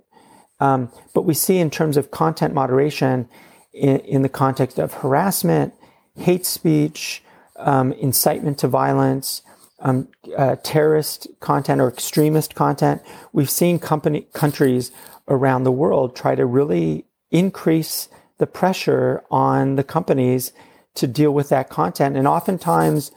Um, 0.60 0.92
but 1.14 1.24
we 1.24 1.34
see 1.34 1.58
in 1.58 1.72
terms 1.72 1.98
of 1.98 2.12
content 2.12 2.54
moderation 2.54 3.28
in, 3.74 4.00
in 4.00 4.22
the 4.22 4.30
context 4.30 4.78
of 4.78 4.94
harassment, 4.94 5.74
hate 6.18 6.46
speech, 6.46 7.24
um, 7.58 7.92
incitement 7.94 8.58
to 8.60 8.68
violence, 8.68 9.42
um, 9.80 10.08
uh, 10.38 10.56
terrorist 10.64 11.28
content 11.40 11.82
or 11.82 11.88
extremist 11.88 12.56
content. 12.56 13.02
We've 13.34 13.50
seen 13.50 13.80
company, 13.80 14.28
countries 14.34 14.92
around 15.28 15.64
the 15.64 15.72
world 15.72 16.16
try 16.16 16.36
to 16.36 16.46
really 16.46 17.06
increase 17.32 18.10
the 18.38 18.48
pressure 18.48 19.24
on 19.32 19.76
the 19.76 19.84
companies 19.84 20.52
to 20.96 21.08
deal 21.08 21.32
with 21.32 21.50
that 21.50 21.70
content. 21.70 22.18
And 22.18 22.28
oftentimes, 22.28 23.12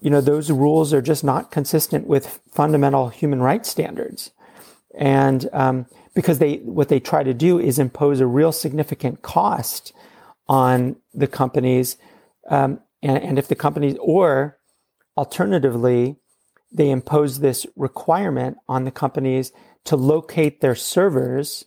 you 0.00 0.10
know, 0.10 0.20
those 0.20 0.50
rules 0.50 0.92
are 0.92 1.00
just 1.00 1.24
not 1.24 1.50
consistent 1.50 2.06
with 2.06 2.40
fundamental 2.52 3.08
human 3.08 3.40
rights 3.40 3.70
standards. 3.70 4.30
And 4.96 5.48
um, 5.52 5.86
because 6.14 6.38
they, 6.38 6.56
what 6.56 6.88
they 6.88 7.00
try 7.00 7.22
to 7.22 7.34
do 7.34 7.58
is 7.58 7.78
impose 7.78 8.20
a 8.20 8.26
real 8.26 8.52
significant 8.52 9.22
cost 9.22 9.92
on 10.48 10.96
the 11.12 11.26
companies. 11.26 11.96
Um, 12.48 12.80
and, 13.02 13.18
and 13.22 13.38
if 13.38 13.48
the 13.48 13.54
companies, 13.54 13.96
or 14.00 14.58
alternatively, 15.16 16.16
they 16.72 16.90
impose 16.90 17.38
this 17.38 17.66
requirement 17.76 18.58
on 18.68 18.84
the 18.84 18.90
companies 18.90 19.52
to 19.84 19.96
locate 19.96 20.60
their 20.60 20.74
servers, 20.74 21.66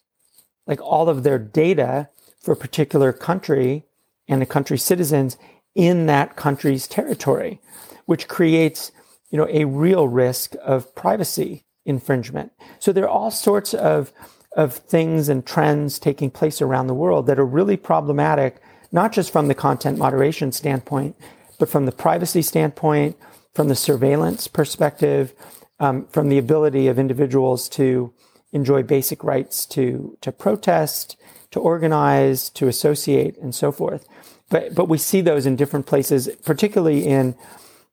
like 0.65 0.81
all 0.81 1.07
of 1.07 1.23
their 1.23 1.39
data 1.39 2.09
for 2.41 2.51
a 2.51 2.57
particular 2.57 3.13
country 3.13 3.85
and 4.27 4.41
the 4.41 4.45
country's 4.45 4.83
citizens 4.83 5.37
in 5.75 6.07
that 6.07 6.35
country's 6.35 6.87
territory, 6.87 7.61
which 8.05 8.27
creates, 8.27 8.91
you 9.29 9.37
know, 9.37 9.47
a 9.49 9.65
real 9.65 10.07
risk 10.07 10.55
of 10.63 10.93
privacy 10.95 11.63
infringement. 11.85 12.51
So 12.79 12.91
there 12.91 13.05
are 13.05 13.09
all 13.09 13.31
sorts 13.31 13.73
of, 13.73 14.11
of 14.55 14.73
things 14.73 15.29
and 15.29 15.45
trends 15.45 15.99
taking 15.99 16.31
place 16.31 16.61
around 16.61 16.87
the 16.87 16.93
world 16.93 17.27
that 17.27 17.39
are 17.39 17.45
really 17.45 17.77
problematic, 17.77 18.57
not 18.91 19.11
just 19.11 19.31
from 19.31 19.47
the 19.47 19.55
content 19.55 19.97
moderation 19.97 20.51
standpoint, 20.51 21.15
but 21.59 21.69
from 21.69 21.85
the 21.85 21.91
privacy 21.91 22.41
standpoint, 22.41 23.17
from 23.53 23.67
the 23.67 23.75
surveillance 23.75 24.47
perspective, 24.47 25.33
um, 25.79 26.05
from 26.07 26.29
the 26.29 26.37
ability 26.37 26.87
of 26.87 26.99
individuals 26.99 27.67
to 27.69 28.13
enjoy 28.51 28.83
basic 28.83 29.23
rights 29.23 29.65
to, 29.65 30.17
to 30.21 30.31
protest, 30.31 31.17
to 31.51 31.59
organize, 31.59 32.49
to 32.49 32.67
associate, 32.67 33.37
and 33.37 33.53
so 33.53 33.71
forth. 33.71 34.07
But, 34.49 34.73
but 34.73 34.87
we 34.87 34.97
see 34.97 35.21
those 35.21 35.45
in 35.45 35.55
different 35.55 35.85
places, 35.85 36.29
particularly 36.45 37.05
in, 37.05 37.35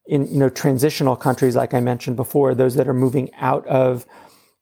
in 0.07 0.27
you 0.29 0.39
know, 0.39 0.49
transitional 0.49 1.17
countries, 1.17 1.57
like 1.57 1.75
I 1.75 1.81
mentioned 1.81 2.17
before, 2.17 2.55
those 2.55 2.77
that 2.77 2.89
are 2.89 2.95
moving 2.95 3.33
out 3.35 3.67
of 3.67 4.07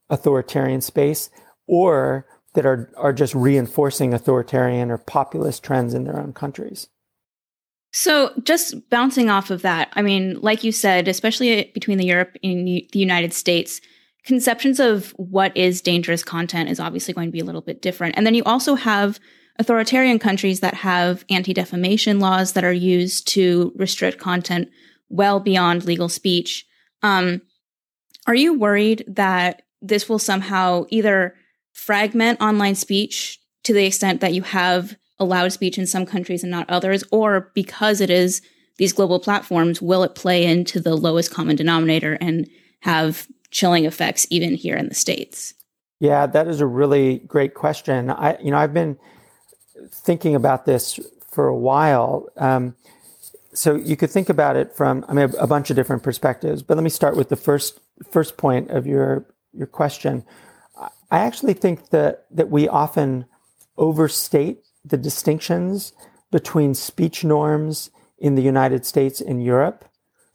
authoritarian 0.09 0.81
space 0.81 1.31
or 1.67 2.27
that 2.55 2.67
are, 2.67 2.91
are 2.97 3.13
just 3.13 3.35
reinforcing 3.35 4.13
authoritarian 4.13 4.91
or 4.91 4.99
populist 4.99 5.63
trends 5.63 5.95
in 5.95 6.05
their 6.05 6.19
own 6.19 6.33
countries. 6.33 6.89
So, 7.95 8.33
just 8.43 8.89
bouncing 8.89 9.29
off 9.29 9.51
of 9.51 9.63
that, 9.63 9.91
I 9.93 10.03
mean, 10.03 10.41
like 10.41 10.65
you 10.65 10.73
said, 10.73 11.09
especially 11.09 11.71
between 11.75 11.99
the 11.99 12.07
Europe 12.07 12.37
and 12.43 12.67
the 12.67 12.89
United 12.95 13.35
States, 13.35 13.83
conceptions 14.25 14.81
of 14.81 15.11
what 15.19 15.55
is 15.57 15.83
dangerous 15.83 16.25
content 16.25 16.71
is 16.71 16.81
obviously 16.81 17.13
going 17.13 17.29
to 17.29 17.33
be 17.33 17.41
a 17.41 17.45
little 17.45 17.61
bit 17.61 17.83
different. 17.83 18.17
And 18.17 18.27
then 18.27 18.35
you 18.35 18.45
also 18.45 18.77
have 18.77 19.21
authoritarian 19.59 20.19
countries 20.19 20.61
that 20.61 20.75
have 20.75 21.25
anti 21.29 21.53
defamation 21.53 22.19
laws 22.19 22.53
that 22.53 22.65
are 22.65 22.73
used 22.73 23.29
to 23.29 23.73
restrict 23.77 24.19
content 24.19 24.71
well 25.11 25.41
beyond 25.41 25.85
legal 25.85 26.09
speech. 26.09 26.67
Um, 27.03 27.43
are 28.27 28.35
you 28.35 28.59
worried 28.59 29.05
that 29.09 29.63
this 29.83 30.09
will 30.09 30.19
somehow 30.19 30.87
either 30.89 31.35
fragment 31.73 32.41
online 32.41 32.75
speech 32.75 33.39
to 33.65 33.73
the 33.73 33.85
extent 33.85 34.21
that 34.21 34.35
you 34.35 34.43
have 34.43 34.97
allowed 35.19 35.53
speech 35.53 35.79
in 35.79 35.87
some 35.87 36.07
countries 36.07 36.43
and 36.43 36.51
not 36.51 36.69
others, 36.69 37.05
or 37.11 37.51
because 37.55 38.01
it 38.01 38.11
is 38.11 38.43
these 38.79 38.93
global 38.93 39.21
platforms, 39.21 39.81
will 39.81 40.03
it 40.03 40.15
play 40.15 40.45
into 40.45 40.81
the 40.81 40.97
lowest 40.97 41.31
common 41.31 41.57
denominator 41.57 42.19
and 42.21 42.49
have 42.81 43.29
chilling 43.51 43.85
effects 43.85 44.27
even 44.31 44.55
here 44.55 44.77
in 44.77 44.89
the 44.89 44.95
states? 44.95 45.55
Yeah, 46.01 46.27
that 46.27 46.49
is 46.49 46.61
a 46.61 46.67
really 46.67 47.19
great 47.21 47.55
question. 47.55 48.11
I, 48.11 48.37
you 48.41 48.51
know, 48.51 48.57
I've 48.57 48.75
been 48.75 48.99
thinking 49.91 50.35
about 50.35 50.67
this 50.67 50.99
for 51.31 51.47
a 51.47 51.57
while. 51.57 52.27
Um, 52.37 52.75
so 53.55 53.77
you 53.77 53.97
could 53.97 54.11
think 54.11 54.29
about 54.29 54.57
it 54.57 54.75
from, 54.75 55.05
I 55.09 55.13
mean, 55.13 55.31
a, 55.31 55.43
a 55.45 55.47
bunch 55.47 55.71
of 55.71 55.77
different 55.77 56.03
perspectives. 56.03 56.63
But 56.63 56.77
let 56.77 56.83
me 56.83 56.91
start 56.91 57.17
with 57.17 57.29
the 57.29 57.37
first 57.37 57.79
first 58.11 58.37
point 58.37 58.71
of 58.71 58.87
your 58.87 59.27
your 59.53 59.67
question. 59.67 60.25
I 61.13 61.19
actually 61.19 61.53
think 61.53 61.91
that 61.91 62.25
that 62.31 62.51
we 62.51 62.67
often 62.67 63.27
overstate 63.77 64.65
the 64.83 64.97
distinctions 64.97 65.93
between 66.31 66.75
speech 66.75 67.23
norms 67.23 67.91
in 68.19 68.35
the 68.35 68.43
United 68.43 68.87
States 68.87 69.21
and 69.21 69.45
Europe. 69.45 69.85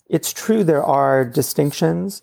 It's 0.07 0.31
true 0.31 0.63
there 0.63 0.83
are 0.83 1.25
distinctions, 1.25 2.21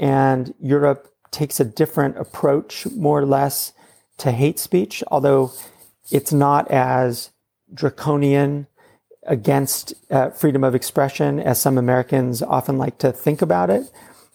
and 0.00 0.54
Europe 0.58 1.12
takes 1.30 1.60
a 1.60 1.64
different 1.64 2.16
approach, 2.16 2.86
more 2.86 3.20
or 3.20 3.26
less, 3.26 3.72
to 4.16 4.32
hate 4.32 4.58
speech, 4.58 5.04
although 5.08 5.52
it's 6.10 6.32
not 6.32 6.70
as 6.70 7.30
draconian 7.72 8.66
against 9.24 9.92
uh, 10.10 10.30
freedom 10.30 10.64
of 10.64 10.74
expression 10.74 11.38
as 11.38 11.60
some 11.60 11.76
Americans 11.76 12.42
often 12.42 12.78
like 12.78 12.96
to 12.98 13.12
think 13.12 13.42
about 13.42 13.68
it. 13.68 13.90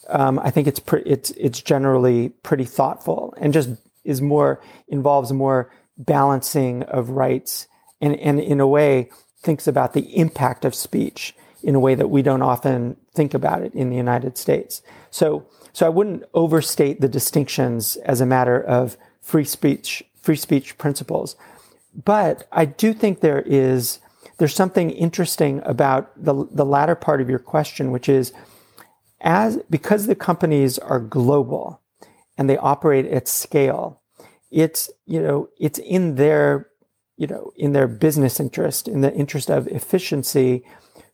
Um, 0.09 0.39
I 0.39 0.51
think 0.51 0.67
it's 0.67 0.79
pre- 0.79 1.03
it's 1.03 1.31
it's 1.31 1.61
generally 1.61 2.29
pretty 2.29 2.65
thoughtful 2.65 3.33
and 3.37 3.53
just 3.53 3.69
is 4.03 4.21
more 4.21 4.61
involves 4.87 5.31
more 5.31 5.71
balancing 5.97 6.83
of 6.83 7.09
rights 7.09 7.67
and, 8.01 8.15
and 8.19 8.39
in 8.39 8.59
a 8.59 8.67
way 8.67 9.09
thinks 9.39 9.67
about 9.67 9.93
the 9.93 10.17
impact 10.17 10.65
of 10.65 10.75
speech 10.75 11.35
in 11.63 11.75
a 11.75 11.79
way 11.79 11.95
that 11.95 12.09
we 12.09 12.21
don't 12.21 12.41
often 12.41 12.97
think 13.13 13.33
about 13.33 13.63
it 13.63 13.73
in 13.73 13.89
the 13.89 13.95
United 13.95 14.37
States. 14.37 14.81
So, 15.09 15.47
so 15.73 15.85
I 15.85 15.89
wouldn't 15.89 16.23
overstate 16.33 17.01
the 17.01 17.07
distinctions 17.07 17.95
as 17.97 18.21
a 18.21 18.25
matter 18.25 18.61
of 18.61 18.97
free 19.21 19.45
speech, 19.45 20.03
free 20.21 20.35
speech 20.35 20.77
principles. 20.77 21.35
But 22.03 22.47
I 22.51 22.65
do 22.65 22.93
think 22.93 23.21
there 23.21 23.41
is, 23.41 23.99
there's 24.37 24.53
something 24.53 24.91
interesting 24.91 25.61
about 25.63 26.11
the, 26.21 26.47
the 26.51 26.65
latter 26.65 26.95
part 26.95 27.21
of 27.21 27.29
your 27.29 27.39
question, 27.39 27.91
which 27.91 28.09
is 28.09 28.33
as, 29.21 29.59
because 29.69 30.07
the 30.07 30.15
companies 30.15 30.77
are 30.77 30.99
global 30.99 31.81
and 32.37 32.49
they 32.49 32.57
operate 32.57 33.05
at 33.05 33.27
scale, 33.27 34.01
it's 34.51 34.89
you 35.05 35.21
know 35.21 35.49
it's 35.59 35.79
in 35.79 36.15
their 36.15 36.69
you 37.17 37.27
know 37.27 37.51
in 37.55 37.73
their 37.73 37.87
business 37.87 38.39
interest 38.39 38.87
in 38.87 39.01
the 39.01 39.13
interest 39.13 39.49
of 39.49 39.67
efficiency 39.67 40.63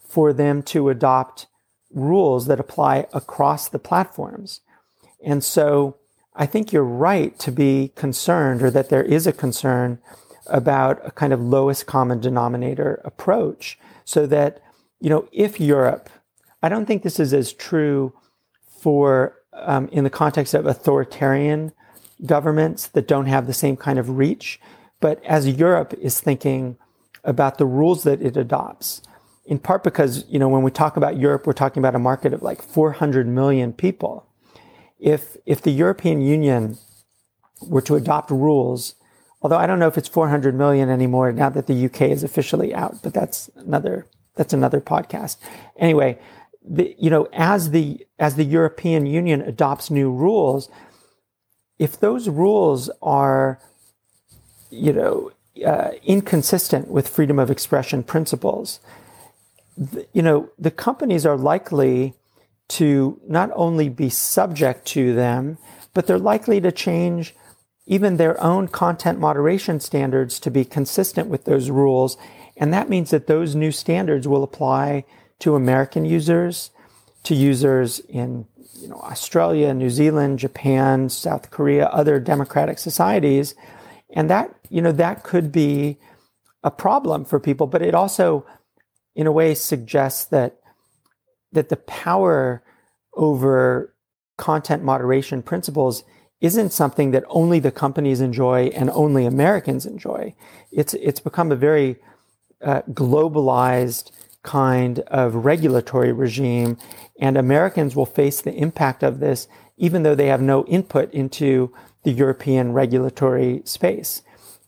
for 0.05 0.33
them 0.33 0.61
to 0.61 0.89
adopt 0.89 1.47
rules 1.93 2.47
that 2.47 2.59
apply 2.59 3.07
across 3.13 3.69
the 3.69 3.79
platforms. 3.79 4.61
And 5.23 5.43
so 5.43 5.97
i 6.35 6.45
think 6.45 6.71
you're 6.71 6.83
right 6.83 7.37
to 7.39 7.51
be 7.51 7.91
concerned 7.95 8.61
or 8.61 8.71
that 8.71 8.89
there 8.89 9.03
is 9.03 9.27
a 9.27 9.33
concern 9.33 9.99
about 10.47 10.99
a 11.05 11.11
kind 11.11 11.33
of 11.33 11.41
lowest 11.41 11.85
common 11.85 12.19
denominator 12.19 13.01
approach 13.03 13.77
so 14.05 14.25
that 14.25 14.61
you 14.99 15.09
know 15.09 15.27
if 15.31 15.59
europe 15.59 16.09
i 16.61 16.69
don't 16.69 16.85
think 16.85 17.03
this 17.03 17.19
is 17.19 17.33
as 17.33 17.53
true 17.53 18.13
for 18.79 19.35
um, 19.53 19.87
in 19.91 20.03
the 20.03 20.09
context 20.09 20.53
of 20.53 20.65
authoritarian 20.65 21.71
governments 22.25 22.87
that 22.87 23.07
don't 23.07 23.25
have 23.25 23.47
the 23.47 23.53
same 23.53 23.75
kind 23.75 23.99
of 23.99 24.09
reach. 24.09 24.59
But 24.99 25.23
as 25.25 25.47
Europe 25.47 25.93
is 25.99 26.19
thinking 26.19 26.77
about 27.23 27.57
the 27.57 27.65
rules 27.65 28.03
that 28.03 28.21
it 28.21 28.37
adopts, 28.37 29.01
in 29.45 29.59
part 29.59 29.83
because, 29.83 30.25
you 30.29 30.39
know, 30.39 30.47
when 30.47 30.61
we 30.61 30.71
talk 30.71 30.97
about 30.97 31.17
Europe, 31.17 31.45
we're 31.45 31.53
talking 31.53 31.81
about 31.81 31.95
a 31.95 31.99
market 31.99 32.33
of 32.33 32.43
like 32.43 32.61
400 32.61 33.27
million 33.27 33.73
people. 33.73 34.27
If, 34.99 35.35
if 35.45 35.61
the 35.61 35.71
European 35.71 36.21
Union 36.21 36.77
were 37.61 37.81
to 37.81 37.95
adopt 37.95 38.29
rules, 38.29 38.95
although 39.41 39.57
I 39.57 39.65
don't 39.65 39.79
know 39.79 39.87
if 39.87 39.97
it's 39.97 40.07
400 40.07 40.53
million 40.53 40.89
anymore 40.89 41.31
now 41.31 41.49
that 41.49 41.65
the 41.65 41.85
UK 41.85 42.03
is 42.03 42.23
officially 42.23 42.73
out, 42.73 43.01
but 43.01 43.13
that's 43.13 43.49
another, 43.55 44.07
that's 44.35 44.53
another 44.53 44.79
podcast. 44.79 45.37
Anyway, 45.77 46.19
the, 46.63 46.95
you 46.99 47.09
know, 47.09 47.27
as 47.33 47.71
the, 47.71 48.05
as 48.19 48.35
the 48.35 48.43
European 48.43 49.05
Union 49.05 49.41
adopts 49.41 49.89
new 49.89 50.11
rules, 50.11 50.69
if 51.79 51.99
those 51.99 52.29
rules 52.29 52.89
are, 53.01 53.59
you 54.69 54.93
know, 54.93 55.31
uh, 55.65 55.91
inconsistent 56.03 56.87
with 56.87 57.07
freedom 57.07 57.39
of 57.39 57.49
expression 57.49 58.03
principles, 58.03 58.79
you 60.13 60.21
know, 60.21 60.49
the 60.59 60.71
companies 60.71 61.25
are 61.25 61.37
likely 61.37 62.13
to 62.67 63.19
not 63.27 63.49
only 63.55 63.89
be 63.89 64.09
subject 64.09 64.85
to 64.85 65.13
them, 65.13 65.57
but 65.93 66.07
they're 66.07 66.19
likely 66.19 66.61
to 66.61 66.71
change 66.71 67.35
even 67.85 68.17
their 68.17 68.41
own 68.41 68.67
content 68.67 69.19
moderation 69.19 69.79
standards 69.79 70.39
to 70.39 70.51
be 70.51 70.63
consistent 70.63 71.27
with 71.27 71.45
those 71.45 71.69
rules. 71.69 72.15
And 72.55 72.73
that 72.73 72.89
means 72.89 73.09
that 73.09 73.27
those 73.27 73.55
new 73.55 73.71
standards 73.71 74.27
will 74.27 74.43
apply 74.43 75.03
to 75.41 75.55
American 75.55 76.05
users, 76.05 76.71
to 77.23 77.35
users 77.35 77.99
in 77.99 78.45
you 78.79 78.87
know, 78.87 79.01
Australia, 79.01 79.73
New 79.73 79.89
Zealand, 79.89 80.39
Japan, 80.39 81.09
South 81.09 81.51
Korea, 81.51 81.87
other 81.87 82.19
democratic 82.19 82.79
societies. 82.79 83.53
And 84.13 84.29
that, 84.29 84.53
you 84.69 84.81
know, 84.81 84.91
that 84.91 85.23
could 85.23 85.51
be 85.51 85.97
a 86.63 86.71
problem 86.71 87.25
for 87.25 87.39
people, 87.39 87.67
but 87.67 87.81
it 87.81 87.93
also 87.93 88.45
in 89.15 89.27
a 89.27 89.31
way 89.31 89.53
suggests 89.53 90.25
that 90.25 90.57
that 91.53 91.69
the 91.69 91.77
power 91.77 92.63
over 93.13 93.93
content 94.37 94.83
moderation 94.83 95.43
principles 95.43 96.03
isn't 96.39 96.71
something 96.71 97.11
that 97.11 97.25
only 97.27 97.59
the 97.59 97.71
companies 97.71 98.21
enjoy 98.21 98.67
and 98.67 98.89
only 98.91 99.25
Americans 99.25 99.85
enjoy. 99.85 100.33
It's 100.71 100.93
it's 100.95 101.19
become 101.19 101.51
a 101.51 101.55
very 101.55 101.97
uh, 102.63 102.81
globalized 102.89 104.11
kind 104.43 104.99
of 105.07 105.45
regulatory 105.45 106.11
regime, 106.11 106.77
and 107.19 107.37
Americans 107.37 107.95
will 107.95 108.05
face 108.05 108.41
the 108.41 108.53
impact 108.53 109.03
of 109.03 109.19
this 109.19 109.47
even 109.81 110.03
though 110.03 110.13
they 110.13 110.27
have 110.27 110.41
no 110.41 110.63
input 110.65 111.11
into 111.11 111.73
the 112.03 112.11
European 112.11 112.71
regulatory 112.71 113.63
space. 113.65 114.21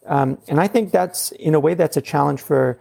Um, 0.08 0.40
and 0.48 0.60
I 0.60 0.68
think 0.68 0.92
that's 0.92 1.32
in 1.34 1.54
a 1.54 1.60
way 1.60 1.76
that's 1.76 1.96
a 1.96 2.02
challenge 2.02 2.42
for 2.42 2.80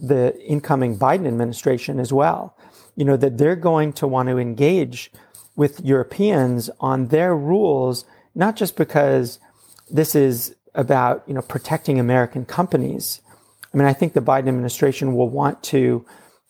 the 0.00 0.34
incoming 0.42 0.98
Biden 0.98 1.28
administration 1.28 2.00
as 2.00 2.14
well. 2.14 2.56
You 2.96 3.04
know, 3.04 3.18
that 3.18 3.36
they're 3.36 3.56
going 3.56 3.92
to 3.94 4.06
want 4.06 4.30
to 4.30 4.38
engage 4.38 5.12
with 5.54 5.84
Europeans 5.84 6.70
on 6.80 7.08
their 7.08 7.36
rules, 7.36 8.06
not 8.34 8.56
just 8.56 8.74
because 8.76 9.38
this 9.90 10.14
is 10.14 10.56
about, 10.74 11.24
you 11.26 11.34
know, 11.34 11.42
protecting 11.42 12.00
American 12.00 12.46
companies. 12.46 13.20
I 13.72 13.76
mean, 13.76 13.86
I 13.86 13.92
think 13.92 14.14
the 14.14 14.22
Biden 14.22 14.48
administration 14.48 15.14
will 15.14 15.28
want 15.28 15.62
to 15.64 16.06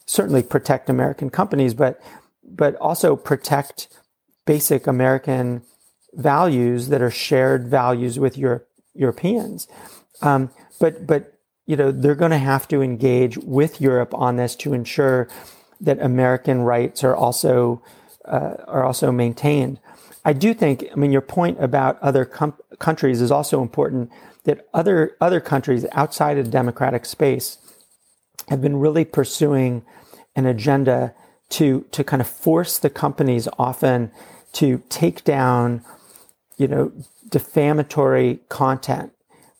certainly 0.07 0.43
protect 0.43 0.89
American 0.89 1.31
companies, 1.31 1.75
but, 1.75 2.01
but 2.45 2.77
also 2.77 3.17
protect 3.17 3.89
basic 4.47 4.87
American 4.87 5.63
values 6.15 6.89
that 6.89 7.03
are 7.03 7.11
shared 7.11 7.69
values 7.69 8.19
with 8.19 8.39
Europe, 8.39 8.69
Europeans. 8.95 9.69
Um, 10.23 10.51
but, 10.81 11.07
but 11.07 11.35
you 11.67 11.77
know, 11.77 11.91
they're 11.91 12.15
going 12.15 12.31
to 12.31 12.39
have 12.39 12.69
to 12.69 12.81
engage 12.81 13.37
with 13.39 13.81
Europe 13.81 14.15
on 14.15 14.37
this 14.37 14.55
to 14.57 14.73
ensure 14.73 15.29
that 15.81 16.01
American 16.01 16.63
rights 16.63 17.05
are 17.05 17.15
also 17.15 17.83
uh, 18.25 18.57
are 18.67 18.85
also 18.85 19.13
maintained. 19.13 19.79
I 20.25 20.33
do 20.33 20.53
think, 20.55 20.85
I 20.91 20.97
mean, 20.97 21.13
your 21.13 21.21
point 21.21 21.63
about 21.63 22.01
other 22.03 22.25
com- 22.25 22.57
countries 22.79 23.21
is 23.21 23.31
also 23.31 23.63
important. 23.63 24.11
That 24.45 24.67
other 24.73 25.17
other 25.21 25.41
countries 25.41 25.87
outside 25.93 26.39
of 26.39 26.51
democratic 26.51 27.05
space 27.05 27.59
have 28.49 28.61
been 28.61 28.77
really 28.77 29.05
pursuing 29.05 29.85
an 30.35 30.47
agenda 30.47 31.15
to 31.49 31.85
to 31.93 32.03
kind 32.05 32.21
of 32.21 32.29
force 32.29 32.79
the 32.79 32.91
companies 32.91 33.49
often 33.59 34.11
to 34.53 34.83
take 34.89 35.23
down, 35.25 35.85
you 36.57 36.67
know, 36.67 36.93
defamatory 37.29 38.41
content, 38.49 39.13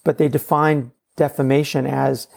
but 0.05 0.19
they 0.19 0.29
define 0.29 0.91
defamation 1.17 1.87
as, 1.87 2.29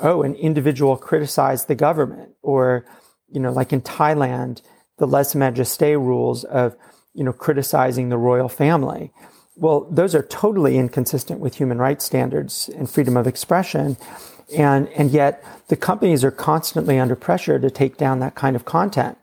oh, 0.00 0.22
an 0.22 0.34
individual 0.36 0.96
criticized 0.96 1.68
the 1.68 1.74
government, 1.74 2.30
or, 2.42 2.84
you 3.28 3.40
know, 3.40 3.52
like 3.52 3.72
in 3.72 3.80
Thailand, 3.80 4.62
the 4.98 5.06
lèse 5.06 5.34
majesté 5.34 5.96
rules 5.96 6.44
of, 6.44 6.76
you 7.14 7.24
know, 7.24 7.32
criticizing 7.32 8.08
the 8.08 8.18
royal 8.18 8.48
family. 8.48 9.12
Well, 9.56 9.86
those 9.90 10.14
are 10.14 10.22
totally 10.22 10.78
inconsistent 10.78 11.40
with 11.40 11.56
human 11.56 11.78
rights 11.78 12.04
standards 12.04 12.68
and 12.76 12.90
freedom 12.90 13.16
of 13.16 13.26
expression. 13.26 13.96
And, 14.56 14.88
and 14.90 15.10
yet 15.10 15.44
the 15.68 15.76
companies 15.76 16.24
are 16.24 16.30
constantly 16.30 16.98
under 16.98 17.16
pressure 17.16 17.58
to 17.58 17.70
take 17.70 17.96
down 17.96 18.20
that 18.20 18.34
kind 18.34 18.56
of 18.56 18.64
content. 18.64 19.18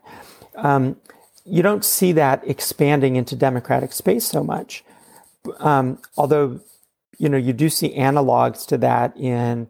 Um, 0.56 0.96
you 1.44 1.62
don't 1.62 1.84
see 1.84 2.12
that 2.12 2.46
expanding 2.46 3.16
into 3.16 3.34
democratic 3.36 3.92
space 3.92 4.24
so 4.24 4.44
much. 4.44 4.84
Um, 5.58 5.98
although 6.16 6.60
you 7.22 7.28
know, 7.28 7.36
you 7.36 7.52
do 7.52 7.68
see 7.68 7.94
analogs 7.94 8.66
to 8.66 8.78
that 8.78 9.16
in 9.16 9.68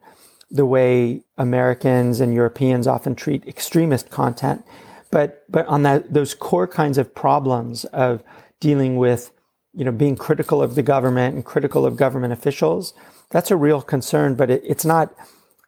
the 0.50 0.64
way 0.64 1.22
Americans 1.36 2.18
and 2.18 2.32
Europeans 2.32 2.86
often 2.86 3.14
treat 3.14 3.46
extremist 3.46 4.08
content. 4.08 4.64
But, 5.10 5.44
but 5.50 5.66
on 5.66 5.82
that, 5.82 6.14
those 6.14 6.32
core 6.34 6.66
kinds 6.66 6.96
of 6.96 7.14
problems 7.14 7.84
of 7.86 8.22
dealing 8.58 8.96
with, 8.96 9.32
you 9.74 9.84
know, 9.84 9.92
being 9.92 10.16
critical 10.16 10.62
of 10.62 10.76
the 10.76 10.82
government 10.82 11.34
and 11.34 11.44
critical 11.44 11.84
of 11.84 11.96
government 11.96 12.32
officials, 12.32 12.94
that's 13.28 13.50
a 13.50 13.56
real 13.56 13.82
concern, 13.82 14.34
but 14.34 14.50
it, 14.50 14.62
it's 14.64 14.86
not, 14.86 15.14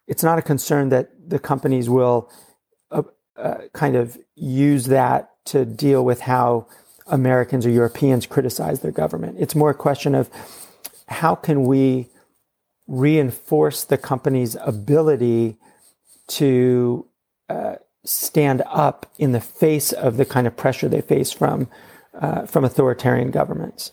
it's 0.07 0.23
not 0.23 0.37
a 0.37 0.41
concern 0.41 0.89
that 0.89 1.09
the 1.27 1.39
companies 1.39 1.89
will 1.89 2.31
uh, 2.91 3.03
uh, 3.37 3.57
kind 3.73 3.95
of 3.95 4.17
use 4.35 4.85
that 4.85 5.31
to 5.45 5.65
deal 5.65 6.03
with 6.03 6.21
how 6.21 6.67
Americans 7.07 7.65
or 7.65 7.69
Europeans 7.69 8.25
criticize 8.25 8.79
their 8.81 8.91
government. 8.91 9.37
It's 9.39 9.55
more 9.55 9.69
a 9.69 9.75
question 9.75 10.15
of 10.15 10.29
how 11.07 11.35
can 11.35 11.63
we 11.63 12.09
reinforce 12.87 13.83
the 13.83 13.97
company's 13.97 14.55
ability 14.61 15.57
to 16.27 17.05
uh, 17.49 17.75
stand 18.03 18.63
up 18.67 19.11
in 19.17 19.31
the 19.31 19.41
face 19.41 19.91
of 19.91 20.17
the 20.17 20.25
kind 20.25 20.47
of 20.47 20.55
pressure 20.55 20.87
they 20.87 21.01
face 21.01 21.31
from 21.31 21.67
uh, 22.19 22.45
from 22.45 22.63
authoritarian 22.63 23.29
governments. 23.29 23.91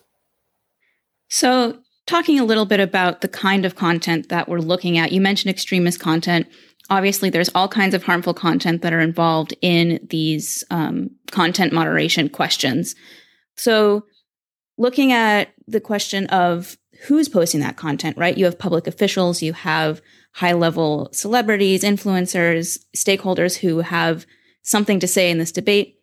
So, 1.29 1.82
talking 2.05 2.39
a 2.39 2.45
little 2.45 2.65
bit 2.65 2.79
about 2.79 3.21
the 3.21 3.27
kind 3.27 3.65
of 3.65 3.75
content 3.75 4.29
that 4.29 4.49
we're 4.49 4.59
looking 4.59 4.97
at, 4.97 5.11
you 5.11 5.21
mentioned 5.21 5.49
extremist 5.51 5.99
content. 5.99 6.47
Obviously, 6.89 7.29
there's 7.29 7.49
all 7.55 7.67
kinds 7.67 7.93
of 7.93 8.03
harmful 8.03 8.33
content 8.33 8.81
that 8.81 8.93
are 8.93 8.99
involved 8.99 9.53
in 9.61 10.05
these 10.09 10.63
um, 10.69 11.11
content 11.31 11.71
moderation 11.71 12.29
questions. 12.29 12.95
So, 13.55 14.05
looking 14.77 15.11
at 15.11 15.53
the 15.67 15.79
question 15.79 16.25
of 16.27 16.77
who's 17.07 17.29
posting 17.29 17.61
that 17.61 17.77
content, 17.77 18.17
right? 18.17 18.37
You 18.37 18.45
have 18.45 18.59
public 18.59 18.87
officials, 18.87 19.41
you 19.41 19.53
have 19.53 20.01
high 20.33 20.53
level 20.53 21.09
celebrities, 21.11 21.83
influencers, 21.83 22.79
stakeholders 22.95 23.57
who 23.57 23.79
have 23.79 24.25
something 24.63 24.99
to 24.99 25.07
say 25.07 25.29
in 25.29 25.37
this 25.37 25.51
debate. 25.51 25.99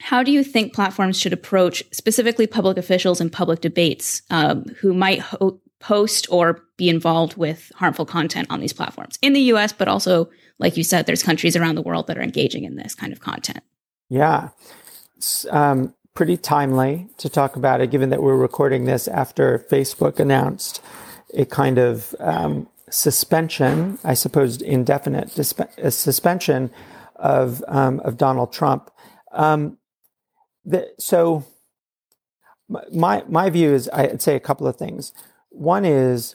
How 0.00 0.22
do 0.22 0.30
you 0.30 0.44
think 0.44 0.74
platforms 0.74 1.18
should 1.18 1.32
approach 1.32 1.82
specifically 1.90 2.46
public 2.46 2.76
officials 2.76 3.20
in 3.20 3.30
public 3.30 3.60
debates 3.60 4.22
um, 4.30 4.64
who 4.80 4.92
might 4.92 5.20
ho- 5.20 5.60
post 5.80 6.26
or 6.30 6.62
be 6.76 6.88
involved 6.88 7.36
with 7.36 7.70
harmful 7.76 8.04
content 8.04 8.46
on 8.50 8.60
these 8.60 8.72
platforms 8.72 9.18
in 9.22 9.32
the 9.32 9.40
US, 9.52 9.72
but 9.72 9.88
also, 9.88 10.28
like 10.58 10.76
you 10.76 10.84
said, 10.84 11.06
there's 11.06 11.22
countries 11.22 11.56
around 11.56 11.74
the 11.74 11.82
world 11.82 12.06
that 12.06 12.18
are 12.18 12.22
engaging 12.22 12.64
in 12.64 12.76
this 12.76 12.94
kind 12.94 13.12
of 13.12 13.20
content? 13.20 13.62
Yeah. 14.08 14.50
Um, 15.50 15.94
pretty 16.14 16.36
timely 16.36 17.08
to 17.18 17.28
talk 17.28 17.56
about 17.56 17.80
it, 17.80 17.90
given 17.90 18.10
that 18.10 18.22
we're 18.22 18.36
recording 18.36 18.84
this 18.84 19.06
after 19.08 19.64
Facebook 19.70 20.18
announced 20.18 20.82
a 21.34 21.44
kind 21.44 21.78
of 21.78 22.14
um, 22.20 22.68
suspension, 22.90 23.98
I 24.04 24.14
suppose 24.14 24.60
indefinite 24.60 25.34
disp- 25.34 25.60
suspension 25.90 26.70
of 27.16 27.62
um, 27.68 28.00
of 28.00 28.16
Donald 28.16 28.52
Trump. 28.52 28.90
Um, 29.32 29.78
the, 30.66 30.92
so 30.98 31.46
my 32.92 33.22
my 33.28 33.48
view 33.48 33.72
is 33.72 33.88
I'd 33.92 34.20
say 34.20 34.34
a 34.34 34.40
couple 34.40 34.66
of 34.66 34.76
things. 34.76 35.12
One 35.50 35.84
is 35.84 36.34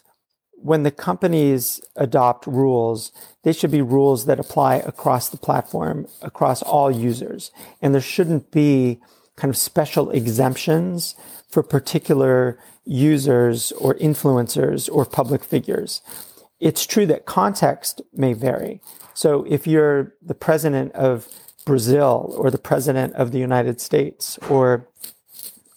when 0.54 0.84
the 0.84 0.90
companies 0.90 1.80
adopt 1.96 2.46
rules, 2.46 3.12
they 3.42 3.52
should 3.52 3.70
be 3.70 3.82
rules 3.82 4.26
that 4.26 4.40
apply 4.40 4.76
across 4.76 5.28
the 5.28 5.36
platform, 5.36 6.06
across 6.22 6.62
all 6.62 6.90
users, 6.90 7.50
and 7.80 7.92
there 7.92 8.00
shouldn't 8.00 8.50
be 8.50 9.00
kind 9.36 9.50
of 9.50 9.56
special 9.56 10.10
exemptions 10.10 11.14
for 11.50 11.62
particular 11.62 12.58
users 12.84 13.72
or 13.72 13.94
influencers 13.96 14.88
or 14.90 15.04
public 15.04 15.44
figures. 15.44 16.00
It's 16.60 16.86
true 16.86 17.06
that 17.06 17.26
context 17.26 18.00
may 18.12 18.32
vary. 18.32 18.80
So 19.14 19.44
if 19.48 19.66
you're 19.66 20.14
the 20.22 20.34
president 20.34 20.92
of 20.92 21.28
Brazil 21.64 22.34
or 22.36 22.50
the 22.50 22.58
president 22.58 23.14
of 23.14 23.32
the 23.32 23.38
United 23.38 23.80
States 23.80 24.38
or 24.48 24.88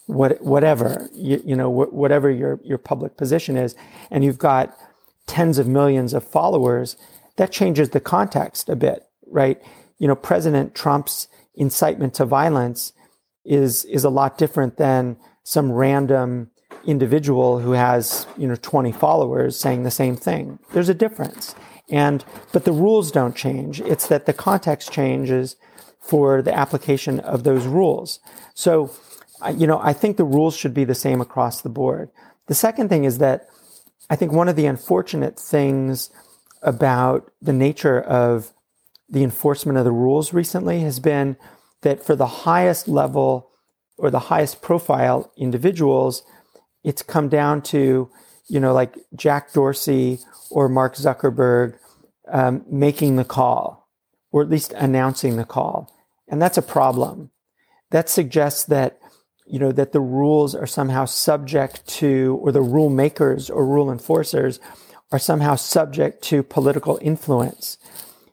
what, 0.08 0.42
whatever, 0.42 1.10
you, 1.14 1.42
you 1.46 1.56
know, 1.56 1.72
wh- 1.72 1.94
whatever 1.94 2.30
your, 2.30 2.60
your 2.64 2.78
public 2.78 3.18
position 3.18 3.58
is, 3.58 3.76
and 4.12 4.24
you've 4.24 4.38
got 4.38 4.76
tens 5.28 5.58
of 5.58 5.68
millions 5.68 6.14
of 6.14 6.24
followers, 6.24 6.96
that 7.38 7.52
changes 7.52 7.90
the 7.90 8.00
context 8.00 8.70
a 8.70 8.76
bit, 8.76 9.08
right? 9.28 9.62
You 9.98 10.08
know, 10.08 10.16
President 10.16 10.76
Trump's 10.76 11.28
incitement 11.56 12.14
to 12.16 12.26
violence 12.26 12.94
is, 13.44 13.86
is 13.86 14.04
a 14.04 14.10
lot 14.10 14.38
different 14.38 14.78
than 14.78 15.18
some 15.44 15.72
random 15.72 16.52
individual 16.86 17.60
who 17.60 17.72
has, 17.72 18.28
you 18.38 18.48
know, 18.48 18.56
20 18.56 18.92
followers 18.92 19.58
saying 19.58 19.84
the 19.84 19.92
same 19.92 20.16
thing. 20.16 20.60
There's 20.74 20.90
a 20.90 20.94
difference. 20.94 21.56
And, 21.90 22.24
but 22.52 22.66
the 22.66 22.72
rules 22.72 23.12
don't 23.12 23.36
change. 23.36 23.82
It's 23.82 24.08
that 24.08 24.26
the 24.26 24.34
context 24.34 24.92
changes 24.92 25.56
for 26.08 26.42
the 26.42 26.56
application 26.56 27.20
of 27.20 27.44
those 27.44 27.66
rules. 27.66 28.20
So, 28.54 28.92
you 29.56 29.68
know, 29.68 29.80
I 29.82 29.94
think 29.94 30.18
the 30.18 30.24
rules 30.24 30.56
should 30.56 30.74
be 30.74 30.86
the 30.86 30.96
same 30.96 31.20
across 31.22 31.62
the 31.62 31.70
board. 31.70 32.10
The 32.48 32.56
second 32.56 32.90
thing 32.90 33.06
is 33.06 33.18
that 33.18 33.48
I 34.10 34.16
think 34.16 34.32
one 34.32 34.48
of 34.48 34.56
the 34.56 34.68
unfortunate 34.68 35.40
things 35.40 36.12
about 36.62 37.32
the 37.42 37.54
nature 37.54 38.00
of 38.02 38.52
the 39.10 39.24
enforcement 39.24 39.78
of 39.78 39.86
the 39.86 39.92
rules 39.92 40.34
recently 40.34 40.82
has 40.82 41.00
been 41.00 41.38
that 41.82 42.04
for 42.04 42.16
the 42.16 42.28
highest 42.28 42.88
level 42.88 43.50
or 43.98 44.10
the 44.10 44.20
highest 44.20 44.62
profile 44.62 45.32
individuals, 45.38 46.24
it's 46.84 47.02
come 47.02 47.30
down 47.30 47.62
to, 47.62 48.10
you 48.48 48.60
know, 48.60 48.74
like 48.74 48.96
Jack 49.16 49.54
Dorsey 49.54 50.20
or 50.50 50.70
Mark 50.70 50.96
Zuckerberg 50.96 51.78
um, 52.28 52.64
making 52.70 53.16
the 53.16 53.24
call, 53.24 53.90
or 54.32 54.42
at 54.42 54.50
least 54.50 54.74
announcing 54.74 55.38
the 55.38 55.46
call. 55.46 55.92
And 56.28 56.42
that's 56.42 56.58
a 56.58 56.62
problem. 56.62 57.32
That 57.92 58.10
suggests 58.10 58.64
that, 58.66 59.00
you 59.46 59.60
know, 59.60 59.72
that 59.72 59.92
the 59.92 60.00
rules 60.02 60.56
are 60.56 60.68
somehow 60.68 61.06
subject 61.06 61.86
to, 61.88 62.40
or 62.42 62.52
the 62.52 62.62
rule 62.62 62.90
makers 62.90 63.50
or 63.50 63.66
rule 63.66 63.92
enforcers 63.92 64.60
are 65.12 65.20
somehow 65.20 65.56
subject 65.56 66.24
to 66.24 66.44
political 66.44 67.00
influence. 67.02 67.78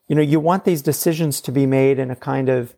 You 0.09 0.17
know, 0.17 0.23
you 0.23 0.41
want 0.41 0.65
these 0.65 0.83
decisions 0.83 1.41
to 1.43 1.53
be 1.53 1.67
made 1.67 1.99
in 1.99 2.11
a 2.11 2.17
kind 2.17 2.49
of 2.49 2.75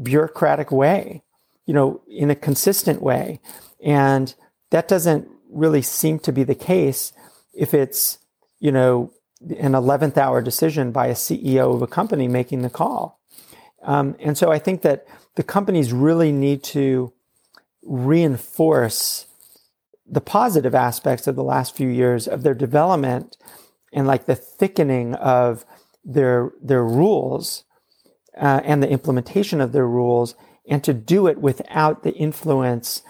bureaucratic 0.00 0.70
way, 0.70 1.22
you 1.66 1.74
know, 1.74 2.02
in 2.08 2.30
a 2.30 2.36
consistent 2.36 3.02
way. 3.02 3.40
And 3.84 4.34
that 4.70 4.88
doesn't 4.88 5.28
really 5.50 5.82
seem 5.82 6.18
to 6.20 6.32
be 6.32 6.44
the 6.44 6.54
case 6.54 7.12
if 7.52 7.74
it's, 7.74 8.18
you 8.58 8.72
know, 8.72 9.12
an 9.58 9.72
11th 9.72 10.16
hour 10.16 10.40
decision 10.40 10.90
by 10.90 11.08
a 11.08 11.14
CEO 11.14 11.74
of 11.74 11.82
a 11.82 11.86
company 11.86 12.28
making 12.28 12.62
the 12.62 12.70
call. 12.70 13.20
Um, 13.84 14.16
and 14.18 14.36
so 14.36 14.50
I 14.50 14.58
think 14.58 14.82
that 14.82 15.06
the 15.36 15.42
companies 15.42 15.92
really 15.92 16.32
need 16.32 16.62
to 16.64 17.12
reinforce 17.82 19.26
the 20.06 20.20
positive 20.20 20.74
aspects 20.74 21.26
of 21.26 21.36
the 21.36 21.44
last 21.44 21.76
few 21.76 21.88
years 21.88 22.26
of 22.26 22.42
their 22.42 22.54
development 22.54 23.36
and 23.92 24.06
like 24.06 24.26
the 24.26 24.34
thickening 24.34 25.14
of 25.14 25.64
their 26.04 26.52
their 26.62 26.84
rules 26.84 27.64
uh, 28.36 28.60
and 28.64 28.82
the 28.82 28.90
implementation 28.90 29.60
of 29.60 29.72
their 29.72 29.86
rules 29.86 30.34
and 30.68 30.82
to 30.84 30.92
do 30.92 31.26
it 31.26 31.38
without 31.38 32.02
the 32.02 32.14
influence 32.14 33.02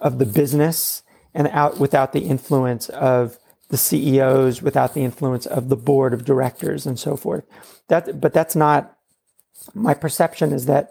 of 0.00 0.18
the 0.18 0.26
business 0.26 1.02
and 1.34 1.48
out 1.48 1.78
without 1.78 2.12
the 2.12 2.20
influence 2.20 2.88
of 2.88 3.38
the 3.68 3.76
CEOs, 3.76 4.62
without 4.62 4.94
the 4.94 5.04
influence 5.04 5.46
of 5.46 5.68
the 5.68 5.76
board 5.76 6.12
of 6.12 6.24
directors 6.24 6.86
and 6.86 6.98
so 6.98 7.16
forth. 7.16 7.44
That, 7.88 8.20
but 8.20 8.32
that's 8.32 8.56
not 8.56 8.96
my 9.74 9.94
perception 9.94 10.52
is 10.52 10.66
that 10.66 10.90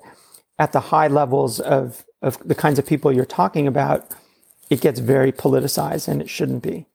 at 0.57 0.73
the 0.73 0.79
high 0.79 1.07
levels 1.07 1.59
of, 1.59 2.05
of 2.21 2.37
the 2.47 2.55
kinds 2.55 2.79
of 2.79 2.85
people 2.85 3.11
you're 3.11 3.25
talking 3.25 3.67
about, 3.67 4.13
it 4.69 4.81
gets 4.81 4.99
very 4.99 5.31
politicized 5.31 6.07
and 6.07 6.21
it 6.21 6.29
shouldn't 6.29 6.63
be. 6.63 6.85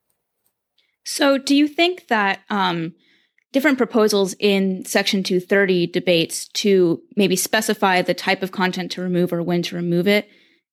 So, 1.05 1.37
do 1.37 1.55
you 1.55 1.69
think 1.69 2.09
that 2.09 2.41
um, 2.49 2.95
different 3.53 3.79
proposals 3.79 4.35
in 4.39 4.85
Section 4.85 5.23
230 5.23 5.87
debates 5.89 6.49
to 6.49 7.03
maybe 7.17 7.37
specify 7.37 8.03
the 8.03 8.15
type 8.15 8.43
of 8.43 8.53
content 8.53 8.91
to 8.93 9.03
remove 9.03 9.33
or 9.33 9.43
when 9.43 9.63
to 9.63 9.77
remove 9.77 10.09
it 10.09 10.29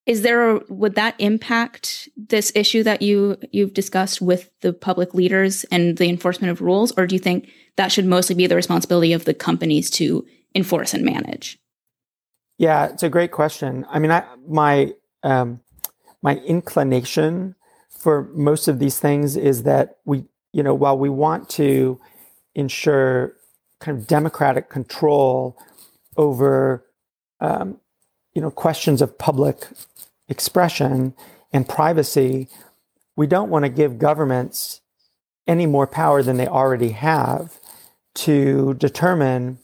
is 0.06 0.24
there 0.24 0.56
a, 0.56 0.62
would 0.67 0.95
that 0.95 1.15
impact 1.19 2.10
this 2.17 2.52
issue 2.56 2.82
that 2.84 3.02
you 3.02 3.38
you've 3.52 3.74
discussed 3.74 4.19
with 4.19 4.50
the 4.62 4.74
public 4.74 5.13
leaders 5.13 5.63
and 5.65 5.97
the 5.97 6.10
enforcement 6.10 6.52
of 6.52 6.62
rules 6.62 6.91
or 6.97 7.06
do 7.06 7.15
you 7.15 7.19
think 7.19 7.50
that 7.78 7.91
should 7.91 8.06
mostly 8.06 8.36
be 8.36 8.47
the 8.47 8.56
responsibility 8.56 9.13
of 9.13 9.26
the 9.26 9.34
companies 9.34 9.89
to 9.89 10.26
enforce 10.56 10.94
and 10.94 11.04
manage? 11.04 11.60
Yeah 12.58 12.88
it's 12.88 13.04
a 13.04 13.10
great 13.10 13.32
question. 13.32 13.86
I 13.90 14.00
mean 14.00 14.12
I, 14.12 14.24
my 14.48 14.94
um, 15.24 15.62
my 16.22 16.38
inclination 16.38 17.56
for 17.90 18.30
most 18.34 18.68
of 18.68 18.80
these 18.80 19.00
things 19.00 19.38
is 19.38 19.64
that 19.64 19.98
we 20.06 20.26
you 20.54 20.64
know 20.64 20.74
while 20.74 20.98
we 20.98 21.10
want 21.10 21.50
to 21.50 22.00
ensure 22.56 23.36
kind 23.80 23.98
of 23.98 24.08
democratic 24.08 24.70
control 24.70 25.58
over 26.18 26.86
um, 27.40 27.80
you 28.34 28.42
know 28.42 28.52
questions 28.52 29.02
of 29.02 29.18
public 29.18 29.68
expression 30.28 31.14
and 31.52 31.68
privacy, 31.68 32.48
we 33.16 33.28
don't 33.28 33.50
want 33.50 33.66
to 33.66 33.70
give 33.70 34.00
governments 34.00 34.82
any 35.46 35.66
more 35.66 35.86
power 35.86 36.24
than 36.24 36.38
they 36.38 36.48
already 36.48 36.92
have 36.92 37.60
to 38.14 38.74
determine, 38.76 39.60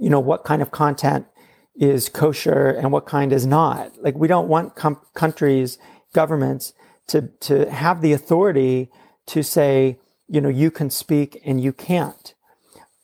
you 0.00 0.10
know, 0.10 0.20
what 0.20 0.44
kind 0.44 0.62
of 0.62 0.70
content 0.70 1.26
is 1.74 2.08
kosher 2.08 2.70
and 2.70 2.92
what 2.92 3.06
kind 3.06 3.32
is 3.32 3.46
not. 3.46 3.92
Like 4.02 4.16
we 4.16 4.28
don't 4.28 4.48
want 4.48 4.76
com- 4.76 5.00
countries, 5.14 5.78
governments 6.12 6.72
to 7.08 7.28
to 7.40 7.70
have 7.70 8.00
the 8.00 8.12
authority 8.12 8.90
to 9.26 9.42
say, 9.42 9.98
you 10.28 10.40
know, 10.40 10.48
you 10.48 10.70
can 10.70 10.90
speak 10.90 11.40
and 11.44 11.62
you 11.62 11.72
can't. 11.72 12.34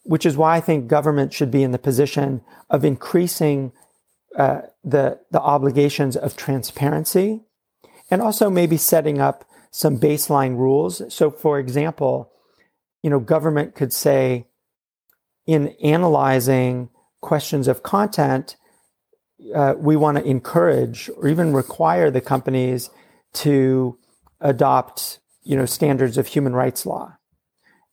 Which 0.05 0.25
is 0.25 0.37
why 0.37 0.57
I 0.57 0.61
think 0.61 0.89
government 0.89 1.33
should 1.33 1.51
be 1.51 1.63
in 1.63 1.73
the 1.73 1.79
position 1.79 2.41
of 2.69 2.85
increasing 2.85 3.73
uh, 4.37 4.63
the 4.85 5.21
the 5.31 5.41
obligations 5.41 6.17
of 6.17 6.37
transparency, 6.37 7.43
and 8.11 8.23
also 8.23 8.49
maybe 8.49 8.77
setting 8.77 9.21
up 9.21 9.45
some 9.71 9.99
baseline 9.99 10.57
rules. 10.57 11.03
So, 11.13 11.31
for 11.31 11.59
example, 11.59 12.33
you 13.03 13.11
know, 13.11 13.21
government 13.21 13.75
could 13.75 13.93
say, 13.93 14.47
in 15.51 15.75
analyzing 15.83 16.89
questions 17.21 17.67
of 17.67 17.83
content, 17.83 18.55
uh, 19.53 19.75
we 19.77 19.97
want 19.97 20.17
to 20.17 20.25
encourage 20.25 21.11
or 21.17 21.27
even 21.27 21.53
require 21.53 22.09
the 22.09 22.21
companies 22.21 22.89
to 23.33 23.99
adopt, 24.41 25.19
you 25.43 25.57
know, 25.57 25.67
standards 25.67 26.17
of 26.17 26.29
human 26.29 26.55
rights 26.55 26.87
law 26.87 27.17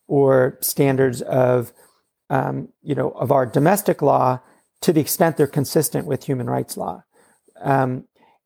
or 0.06 0.56
standards 0.60 1.20
of, 1.22 1.72
um, 2.30 2.68
you 2.80 2.94
know, 2.94 3.10
of 3.10 3.32
our 3.32 3.44
domestic 3.44 4.02
law 4.02 4.38
to 4.80 4.92
the 4.92 5.00
extent 5.00 5.36
they're 5.36 5.48
consistent 5.48 6.06
with 6.06 6.26
human 6.26 6.48
rights 6.48 6.76
law. 6.76 7.02
Um, 7.60 8.04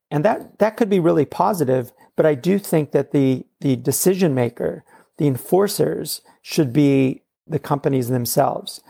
and 0.09 0.25
that, 0.25 0.57
that 0.57 0.75
could 0.75 0.89
be 0.89 0.99
really 0.99 1.25
positive, 1.25 1.91
but 2.15 2.25
I 2.25 2.33
do 2.33 2.57
think 2.57 2.93
that 2.93 3.11
the, 3.11 3.45
the 3.61 3.75
decision 3.75 4.33
maker, 4.33 4.83
the 5.19 5.27
enforcers 5.27 6.21
should 6.41 6.73
be 6.73 7.21
the 7.45 7.59
companies 7.59 8.09
themselves. 8.09 8.81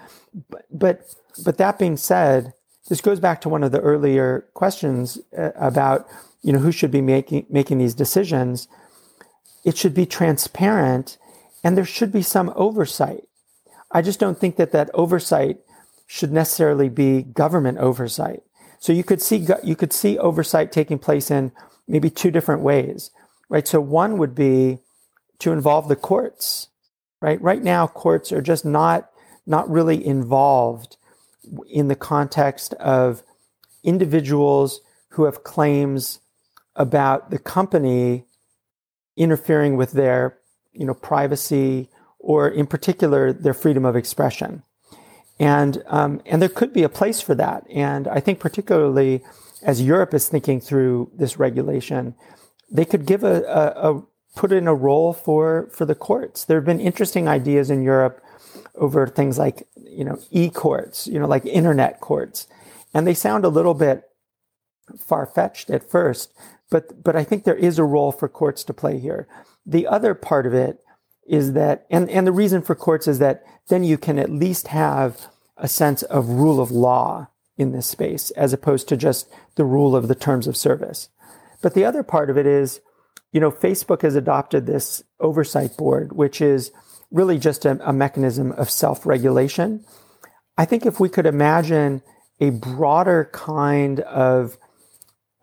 But, 0.71 1.05
but, 1.43 1.57
that 1.57 1.79
being 1.79 1.97
said, 1.97 2.53
this 2.89 3.01
goes 3.01 3.19
back 3.19 3.41
to 3.41 3.49
one 3.49 3.63
of 3.63 3.71
the 3.71 3.79
earlier 3.79 4.45
questions 4.53 5.19
uh, 5.38 5.51
about, 5.55 6.07
you 6.41 6.51
know, 6.51 6.59
who 6.59 6.71
should 6.71 6.91
be 6.91 7.01
making, 7.01 7.45
making 7.49 7.77
these 7.77 7.93
decisions. 7.93 8.67
It 9.63 9.77
should 9.77 9.93
be 9.93 10.05
transparent 10.05 11.17
and 11.63 11.77
there 11.77 11.86
should 11.86 12.11
be 12.11 12.21
some 12.21 12.51
oversight. 12.55 13.23
I 13.91 14.01
just 14.01 14.19
don't 14.19 14.39
think 14.39 14.57
that 14.57 14.71
that 14.71 14.89
oversight 14.93 15.59
should 16.07 16.31
necessarily 16.31 16.89
be 16.89 17.21
government 17.21 17.77
oversight. 17.77 18.43
So 18.79 18.91
you 18.91 19.03
could 19.03 19.21
see 19.21 19.47
you 19.63 19.75
could 19.75 19.93
see 19.93 20.17
oversight 20.17 20.71
taking 20.71 20.99
place 20.99 21.31
in 21.31 21.53
maybe 21.88 22.09
two 22.09 22.31
different 22.31 22.61
ways, 22.61 23.11
right? 23.47 23.67
So 23.67 23.79
one 23.79 24.17
would 24.17 24.36
be 24.36 24.79
to 25.39 25.53
involve 25.53 25.88
the 25.88 25.95
courts, 25.95 26.67
right? 27.21 27.41
Right 27.41 27.63
now, 27.63 27.88
courts 27.88 28.31
are 28.31 28.41
just 28.41 28.65
not 28.65 29.09
not 29.45 29.69
really 29.69 30.05
involved 30.05 30.97
in 31.69 31.87
the 31.87 31.95
context 31.95 32.73
of 32.75 33.23
individuals 33.83 34.81
who 35.09 35.25
have 35.25 35.43
claims 35.43 36.19
about 36.75 37.29
the 37.29 37.39
company 37.39 38.25
interfering 39.15 39.77
with 39.77 39.91
their 39.91 40.37
you 40.71 40.85
know 40.85 40.93
privacy 40.93 41.89
or 42.17 42.47
in 42.49 42.65
particular 42.65 43.31
their 43.31 43.53
freedom 43.53 43.85
of 43.85 43.95
expression 43.95 44.63
and 45.39 45.83
um, 45.87 46.21
and 46.25 46.41
there 46.41 46.49
could 46.49 46.73
be 46.73 46.83
a 46.83 46.89
place 46.89 47.21
for 47.21 47.35
that. 47.35 47.65
And 47.69 48.07
I 48.07 48.19
think 48.19 48.39
particularly 48.39 49.23
as 49.61 49.81
Europe 49.81 50.13
is 50.13 50.27
thinking 50.27 50.59
through 50.59 51.11
this 51.15 51.37
regulation, 51.37 52.15
they 52.71 52.85
could 52.85 53.05
give 53.05 53.23
a, 53.23 53.43
a, 53.43 53.91
a 53.91 54.03
put 54.35 54.51
in 54.51 54.67
a 54.67 54.73
role 54.73 55.13
for 55.13 55.69
for 55.71 55.85
the 55.85 55.95
courts. 55.95 56.45
There 56.45 56.57
have 56.57 56.65
been 56.65 56.79
interesting 56.79 57.27
ideas 57.27 57.69
in 57.69 57.83
Europe 57.83 58.21
over 58.76 59.08
things 59.08 59.38
like 59.38 59.68
you 59.76 60.04
know 60.04 60.20
e-courts, 60.32 61.08
you 61.08 61.20
know 61.20 61.28
like 61.28 61.45
internet 61.45 61.99
courts, 61.99 62.47
and 62.93 63.06
they 63.06 63.14
sound 63.14 63.45
a 63.45 63.49
little 63.49 63.74
bit 63.74 64.04
far 64.97 65.26
fetched 65.26 65.70
at 65.70 65.89
first, 65.89 66.34
but 66.70 67.04
but 67.04 67.16
I 67.16 67.24
think 67.24 67.43
there 67.43 67.56
is 67.56 67.80
a 67.80 67.84
role 67.84 68.12
for 68.12 68.28
courts 68.28 68.64
to 68.66 68.74
play 68.74 68.99
here. 68.99 69.28
The 69.66 69.88
other 69.88 70.14
part 70.14 70.45
of 70.45 70.54
it 70.54 70.80
is 71.28 71.54
that, 71.54 71.86
and 71.89 72.10
and 72.10 72.28
the 72.28 72.32
reason 72.32 72.62
for 72.62 72.76
courts 72.76 73.08
is 73.08 73.20
that 73.20 73.43
then 73.70 73.84
you 73.84 73.97
can 73.97 74.20
at 74.20 74.30
least 74.30 74.68
have 74.68 75.28
a 75.58 75.68
sense 75.68 76.04
of 76.04 76.28
rule 76.28 76.60
of 76.60 76.72
law 76.72 77.28
in 77.58 77.72
this 77.72 77.88
space 77.88 78.32
as 78.32 78.51
opposed 78.51 78.89
to 78.89 78.97
just 78.97 79.30
the 79.56 79.64
rule 79.64 79.95
of 79.95 80.08
the 80.08 80.16
terms 80.16 80.47
of 80.47 80.58
service. 80.58 81.10
But 81.62 81.76
the 81.76 81.86
other 81.86 82.04
part 82.04 82.30
of 82.30 82.38
it 82.38 82.47
is 82.47 82.82
you 83.34 83.39
know, 83.39 83.51
Facebook 83.51 84.04
has 84.04 84.16
adopted 84.16 84.66
this 84.66 85.04
oversight 85.20 85.76
board, 85.76 86.14
which 86.14 86.39
is 86.39 86.72
really 87.14 87.38
just 87.38 87.64
a, 87.64 87.80
a 87.88 87.93
mechanism 87.93 88.51
of 88.53 88.70
self 88.70 89.05
regulation. 89.05 89.86
I 90.57 90.66
think 90.66 90.86
if 90.86 90.99
we 90.99 91.07
could 91.07 91.26
imagine 91.26 92.01
a 92.41 92.49
broader 92.49 93.30
kind 93.32 94.01
of 94.01 94.57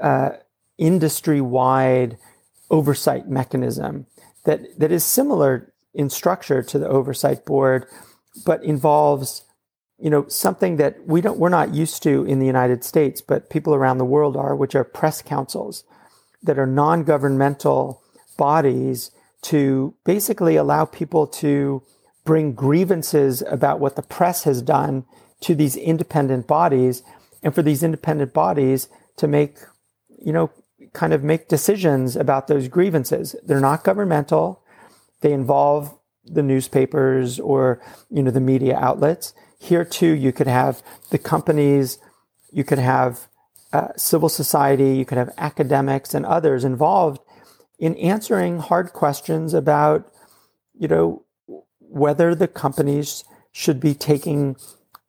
uh, 0.00 0.30
industry 0.76 1.40
wide 1.40 2.18
oversight 2.70 3.28
mechanism 3.28 4.06
that, 4.44 4.60
that 4.78 4.92
is 4.92 5.04
similar 5.04 5.72
in 5.94 6.10
structure 6.10 6.62
to 6.62 6.78
the 6.78 6.88
oversight 6.88 7.44
board, 7.44 7.86
but 8.44 8.62
involves 8.62 9.44
you 9.98 10.08
know 10.08 10.26
something 10.28 10.76
that 10.76 11.06
we 11.06 11.20
don't 11.20 11.38
we're 11.38 11.50
not 11.50 11.74
used 11.74 12.02
to 12.02 12.24
in 12.24 12.38
the 12.38 12.46
United 12.46 12.82
States, 12.84 13.20
but 13.20 13.50
people 13.50 13.74
around 13.74 13.98
the 13.98 14.04
world 14.04 14.36
are, 14.36 14.56
which 14.56 14.74
are 14.74 14.84
press 14.84 15.20
councils 15.22 15.84
that 16.42 16.58
are 16.58 16.66
non 16.66 17.04
governmental 17.04 18.00
bodies 18.38 19.10
to 19.42 19.94
basically 20.04 20.56
allow 20.56 20.84
people 20.84 21.26
to 21.26 21.82
bring 22.24 22.52
grievances 22.52 23.42
about 23.48 23.80
what 23.80 23.96
the 23.96 24.02
press 24.02 24.44
has 24.44 24.62
done 24.62 25.04
to 25.40 25.54
these 25.54 25.76
independent 25.76 26.46
bodies 26.46 27.02
and 27.42 27.54
for 27.54 27.62
these 27.62 27.82
independent 27.82 28.32
bodies 28.34 28.88
to 29.16 29.26
make, 29.26 29.56
you 30.18 30.32
know, 30.32 30.50
kind 30.92 31.12
of 31.12 31.22
make 31.22 31.48
decisions 31.48 32.16
about 32.16 32.46
those 32.46 32.68
grievances. 32.68 33.34
They're 33.44 33.60
not 33.60 33.84
governmental. 33.84 34.62
They 35.20 35.32
involve 35.32 35.96
the 36.24 36.42
newspapers 36.42 37.40
or, 37.40 37.80
you 38.10 38.22
know, 38.22 38.30
the 38.30 38.40
media 38.40 38.76
outlets. 38.76 39.32
Here 39.58 39.84
too, 39.84 40.12
you 40.12 40.32
could 40.32 40.46
have 40.46 40.82
the 41.10 41.18
companies, 41.18 41.98
you 42.52 42.64
could 42.64 42.78
have 42.78 43.28
uh, 43.72 43.88
civil 43.96 44.28
society, 44.28 44.96
you 44.96 45.04
could 45.04 45.18
have 45.18 45.30
academics 45.38 46.14
and 46.14 46.26
others 46.26 46.64
involved 46.64 47.20
in 47.80 47.96
answering 47.96 48.58
hard 48.58 48.92
questions 48.92 49.54
about, 49.54 50.12
you 50.78 50.86
know, 50.86 51.24
whether 51.80 52.34
the 52.34 52.46
companies 52.46 53.24
should 53.50 53.80
be 53.80 53.94
taking 53.94 54.54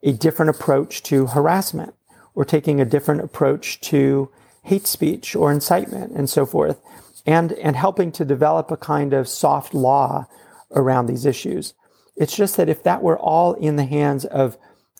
a 0.01 0.13
different 0.13 0.49
approach 0.49 1.03
to 1.03 1.27
harassment 1.27 1.93
or 2.33 2.43
taking 2.45 2.81
a 2.81 2.85
different 2.85 3.21
approach 3.21 3.79
to 3.81 4.31
hate 4.63 4.87
speech 4.87 5.35
or 5.35 5.51
incitement 5.51 6.13
and 6.13 6.29
so 6.29 6.45
forth, 6.45 6.79
and, 7.25 7.51
and 7.53 7.75
helping 7.75 8.11
to 8.11 8.25
develop 8.25 8.71
a 8.71 8.77
kind 8.77 9.13
of 9.13 9.27
soft 9.27 9.73
law 9.73 10.25
around 10.71 11.05
these 11.05 11.25
issues. 11.25 11.73
It's 12.15 12.35
just 12.35 12.57
that 12.57 12.69
if 12.69 12.83
that 12.83 13.03
were 13.03 13.19
all 13.19 13.53
in 13.53 13.75
the 13.75 13.85
hands 13.85 14.23
of, 14.25 14.57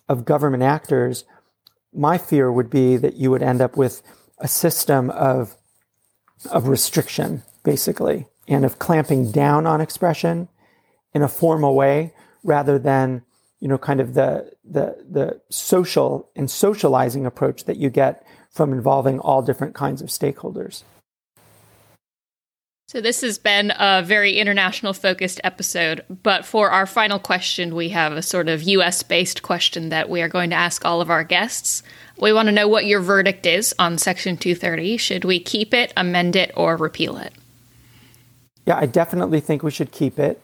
of 0.10 0.26
government 0.26 0.64
actors, 0.64 1.24
my 1.94 2.18
fear 2.18 2.52
would 2.52 2.70
be 2.70 2.98
that 2.98 3.16
you 3.16 3.32
would 3.32 3.44
end 3.44 3.62
up 3.62 3.78
with 3.78 4.02
a 4.40 4.48
system 4.48 5.10
of, 5.10 5.56
of 6.52 6.68
restriction, 6.68 7.44
basically, 7.64 8.28
and 8.48 8.66
of 8.66 8.80
clamping 8.80 9.32
down 9.32 9.66
on 9.66 9.82
expression 9.82 10.48
in 11.14 11.22
a 11.22 11.28
formal 11.28 11.76
way 11.76 12.14
rather 12.44 12.80
than 12.80 13.24
you 13.60 13.68
know 13.68 13.78
kind 13.78 14.00
of 14.00 14.14
the 14.14 14.52
the 14.64 15.04
the 15.10 15.42
social 15.50 16.30
and 16.36 16.50
socializing 16.50 17.26
approach 17.26 17.66
that 17.66 17.78
you 17.78 17.90
get 17.90 18.26
from 18.50 18.74
involving 18.74 19.20
all 19.20 19.42
different 19.42 19.76
kinds 19.76 20.02
of 20.02 20.10
stakeholders. 20.10 20.84
So, 22.92 23.00
this 23.00 23.22
has 23.22 23.38
been 23.38 23.72
a 23.80 24.04
very 24.04 24.38
international 24.38 24.92
focused 24.92 25.40
episode. 25.46 26.04
But 26.10 26.44
for 26.44 26.72
our 26.72 26.86
final 26.86 27.20
question, 27.20 27.74
we 27.74 27.88
have 27.88 28.12
a 28.12 28.22
sort 28.22 28.50
of 28.50 28.64
US 28.64 29.02
based 29.02 29.42
question 29.42 29.88
that 29.90 30.10
we 30.10 30.22
are 30.22 30.28
going 30.28 30.50
to 30.50 30.58
ask 30.58 30.84
all 30.84 31.00
of 31.00 31.10
our 31.10 31.24
guests. 31.24 31.84
We 32.20 32.34
want 32.34 32.48
to 32.48 32.52
know 32.52 32.68
what 32.68 32.86
your 32.86 33.00
verdict 33.00 33.46
is 33.46 33.74
on 33.80 33.98
Section 33.98 34.36
230. 34.36 34.98
Should 34.98 35.24
we 35.24 35.40
keep 35.40 35.74
it, 35.74 35.94
amend 35.96 36.36
it, 36.36 36.52
or 36.54 36.76
repeal 36.76 37.16
it? 37.16 37.32
Yeah, 38.66 38.78
I 38.78 38.86
definitely 38.86 39.40
think 39.40 39.64
we 39.64 39.72
should 39.72 39.92
keep 39.92 40.20
it. 40.20 40.42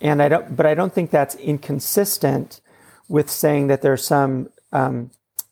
And 0.00 0.20
I 0.20 0.28
don't, 0.28 0.56
but 0.56 0.66
I 0.66 0.74
don't 0.74 0.92
think 0.92 1.10
that's 1.10 1.34
inconsistent 1.36 2.60
with 3.08 3.30
saying 3.30 3.68
that 3.68 3.82
there 3.82 3.92
are 3.92 3.96
some 3.96 4.50
um, 4.72 5.10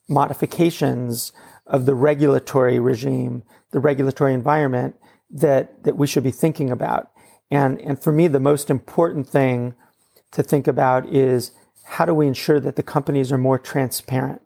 modifications 0.08 1.32
of 1.66 1.86
the 1.86 1.94
regulatory 1.94 2.78
regime, 2.78 3.44
the 3.70 3.80
regulatory 3.80 4.34
environment 4.34 4.96
that 5.30 5.84
that 5.84 5.96
we 5.96 6.06
should 6.06 6.24
be 6.24 6.32
thinking 6.32 6.70
about. 6.70 7.10
And 7.50 7.80
and 7.80 8.02
for 8.02 8.12
me, 8.12 8.26
the 8.26 8.40
most 8.40 8.70
important 8.70 9.28
thing 9.28 9.74
to 10.32 10.42
think 10.42 10.66
about 10.66 11.06
is 11.06 11.52
how 11.84 12.04
do 12.04 12.14
we 12.14 12.26
ensure 12.26 12.60
that 12.60 12.76
the 12.76 12.82
companies 12.82 13.32
are 13.32 13.38
more 13.38 13.58
transparent? 13.58 14.42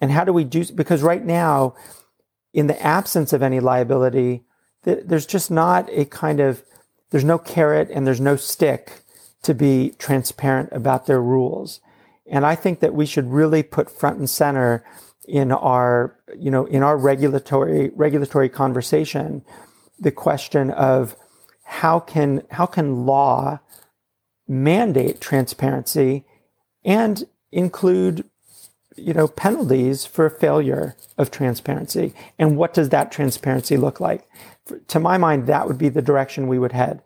And 0.00 0.10
how 0.10 0.24
do 0.24 0.32
we 0.32 0.44
do 0.44 0.64
because 0.72 1.02
right 1.02 1.24
now, 1.24 1.74
in 2.52 2.66
the 2.66 2.82
absence 2.82 3.32
of 3.32 3.42
any 3.42 3.60
liability, 3.60 4.44
there's 4.82 5.26
just 5.26 5.50
not 5.50 5.88
a 5.90 6.04
kind 6.06 6.40
of 6.40 6.62
there's 7.10 7.24
no 7.24 7.38
carrot 7.38 7.90
and 7.90 8.06
there's 8.06 8.20
no 8.20 8.36
stick 8.36 9.02
to 9.42 9.54
be 9.54 9.94
transparent 9.98 10.70
about 10.72 11.06
their 11.06 11.20
rules. 11.20 11.80
And 12.26 12.46
I 12.46 12.54
think 12.54 12.80
that 12.80 12.94
we 12.94 13.06
should 13.06 13.32
really 13.32 13.62
put 13.62 13.90
front 13.90 14.18
and 14.18 14.30
center 14.30 14.84
in 15.26 15.50
our, 15.52 16.16
you 16.36 16.50
know, 16.50 16.66
in 16.66 16.82
our 16.82 16.96
regulatory 16.96 17.90
regulatory 17.94 18.48
conversation 18.48 19.44
the 19.98 20.10
question 20.10 20.70
of 20.70 21.14
how 21.64 22.00
can 22.00 22.42
how 22.50 22.66
can 22.66 23.06
law 23.06 23.60
mandate 24.48 25.20
transparency 25.20 26.24
and 26.84 27.24
include 27.52 28.24
you 28.96 29.12
know 29.14 29.28
penalties 29.28 30.04
for 30.04 30.28
failure 30.28 30.96
of 31.16 31.30
transparency 31.30 32.12
and 32.38 32.56
what 32.56 32.74
does 32.74 32.88
that 32.88 33.12
transparency 33.12 33.76
look 33.76 34.00
like 34.00 34.26
to 34.88 35.00
my 35.00 35.18
mind 35.18 35.46
that 35.46 35.66
would 35.66 35.78
be 35.78 35.88
the 35.88 36.02
direction 36.02 36.48
we 36.48 36.58
would 36.58 36.72
head. 36.72 37.02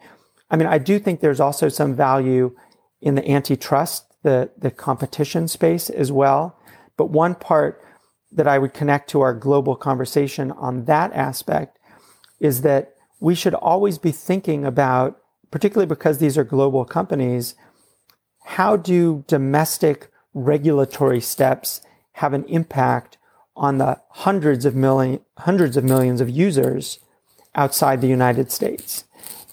I 0.51 0.57
mean 0.57 0.69
i 0.69 0.79
do 0.79 0.99
think 0.99 1.21
there's 1.21 1.41
also 1.41 1.69
some 1.69 1.95
value 1.95 2.57
in 3.01 3.15
the 3.15 3.29
antitrust 3.29 4.15
the 4.23 4.51
the 4.59 4.71
competition 4.71 5.49
space 5.49 5.91
as 5.91 6.11
well. 6.11 6.59
But 6.97 7.11
one 7.11 7.35
part 7.35 7.81
that 8.33 8.49
i 8.49 8.59
would 8.59 8.75
connect 8.75 9.11
to 9.11 9.21
our 9.21 9.35
global 9.35 9.77
conversation 9.77 10.51
on 10.53 10.85
that 10.85 11.13
aspect 11.13 11.79
is 12.41 12.63
that 12.63 12.95
we 13.21 13.35
should 13.35 13.55
always 13.55 13.97
be 13.99 14.13
thinking 14.13 14.65
about, 14.65 15.19
particularly 15.51 15.87
because 15.87 16.19
these 16.19 16.37
are 16.37 16.45
global 16.45 16.85
companies, 16.85 17.55
how 18.45 18.77
do 18.77 19.25
domestic 19.27 20.11
regulatory 20.35 21.21
steps 21.21 21.81
have 22.15 22.35
an 22.35 22.45
impact 22.45 23.17
on 23.57 23.79
the 23.79 24.01
hundreds 24.11 24.65
of 24.65 24.75
million, 24.75 25.21
hundreds 25.39 25.77
of 25.77 25.85
millions 25.85 26.21
of 26.21 26.29
users 26.29 26.99
outside 27.55 28.01
the 28.01 28.09
United 28.09 28.51
States? 28.51 29.05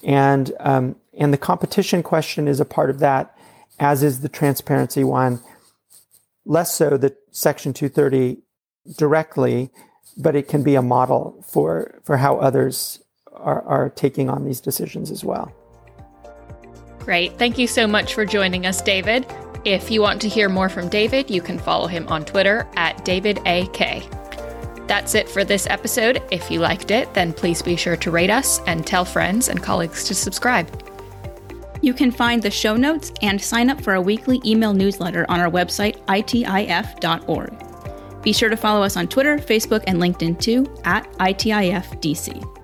And, 0.02 0.52
um, 0.60 0.96
and 1.18 1.32
the 1.32 1.38
competition 1.38 2.02
question 2.02 2.48
is 2.48 2.60
a 2.60 2.64
part 2.64 2.90
of 2.90 2.98
that, 2.98 3.36
as 3.78 4.02
is 4.02 4.20
the 4.20 4.28
transparency 4.28 5.04
one. 5.04 5.40
Less 6.44 6.74
so 6.74 6.96
the 6.96 7.16
Section 7.30 7.72
230 7.72 8.42
directly, 8.96 9.70
but 10.16 10.34
it 10.34 10.48
can 10.48 10.62
be 10.62 10.74
a 10.74 10.82
model 10.82 11.42
for, 11.46 12.00
for 12.04 12.16
how 12.16 12.38
others 12.38 13.02
are, 13.32 13.62
are 13.62 13.90
taking 13.90 14.28
on 14.28 14.44
these 14.44 14.60
decisions 14.60 15.10
as 15.10 15.24
well. 15.24 15.52
Great. 16.98 17.36
Thank 17.38 17.58
you 17.58 17.66
so 17.66 17.86
much 17.86 18.14
for 18.14 18.24
joining 18.24 18.66
us, 18.66 18.80
David. 18.80 19.26
If 19.64 19.90
you 19.90 20.02
want 20.02 20.20
to 20.22 20.28
hear 20.28 20.48
more 20.48 20.68
from 20.68 20.88
David, 20.88 21.30
you 21.30 21.40
can 21.40 21.58
follow 21.58 21.86
him 21.86 22.08
on 22.08 22.24
Twitter 22.24 22.66
at 22.76 23.04
davidakaye. 23.04 24.21
That's 24.92 25.14
it 25.14 25.26
for 25.26 25.42
this 25.42 25.66
episode. 25.68 26.22
If 26.30 26.50
you 26.50 26.60
liked 26.60 26.90
it, 26.90 27.14
then 27.14 27.32
please 27.32 27.62
be 27.62 27.76
sure 27.76 27.96
to 27.96 28.10
rate 28.10 28.28
us 28.28 28.60
and 28.66 28.86
tell 28.86 29.06
friends 29.06 29.48
and 29.48 29.62
colleagues 29.62 30.04
to 30.04 30.14
subscribe. 30.14 30.68
You 31.80 31.94
can 31.94 32.10
find 32.10 32.42
the 32.42 32.50
show 32.50 32.76
notes 32.76 33.10
and 33.22 33.40
sign 33.40 33.70
up 33.70 33.80
for 33.80 33.94
a 33.94 34.02
weekly 34.02 34.42
email 34.44 34.74
newsletter 34.74 35.24
on 35.30 35.40
our 35.40 35.50
website, 35.50 35.96
itif.org. 36.08 37.54
Be 38.22 38.34
sure 38.34 38.50
to 38.50 38.56
follow 38.58 38.82
us 38.82 38.98
on 38.98 39.08
Twitter, 39.08 39.38
Facebook, 39.38 39.82
and 39.86 39.98
LinkedIn 39.98 40.38
too 40.38 40.70
at 40.84 41.10
ITIFDC. 41.14 42.61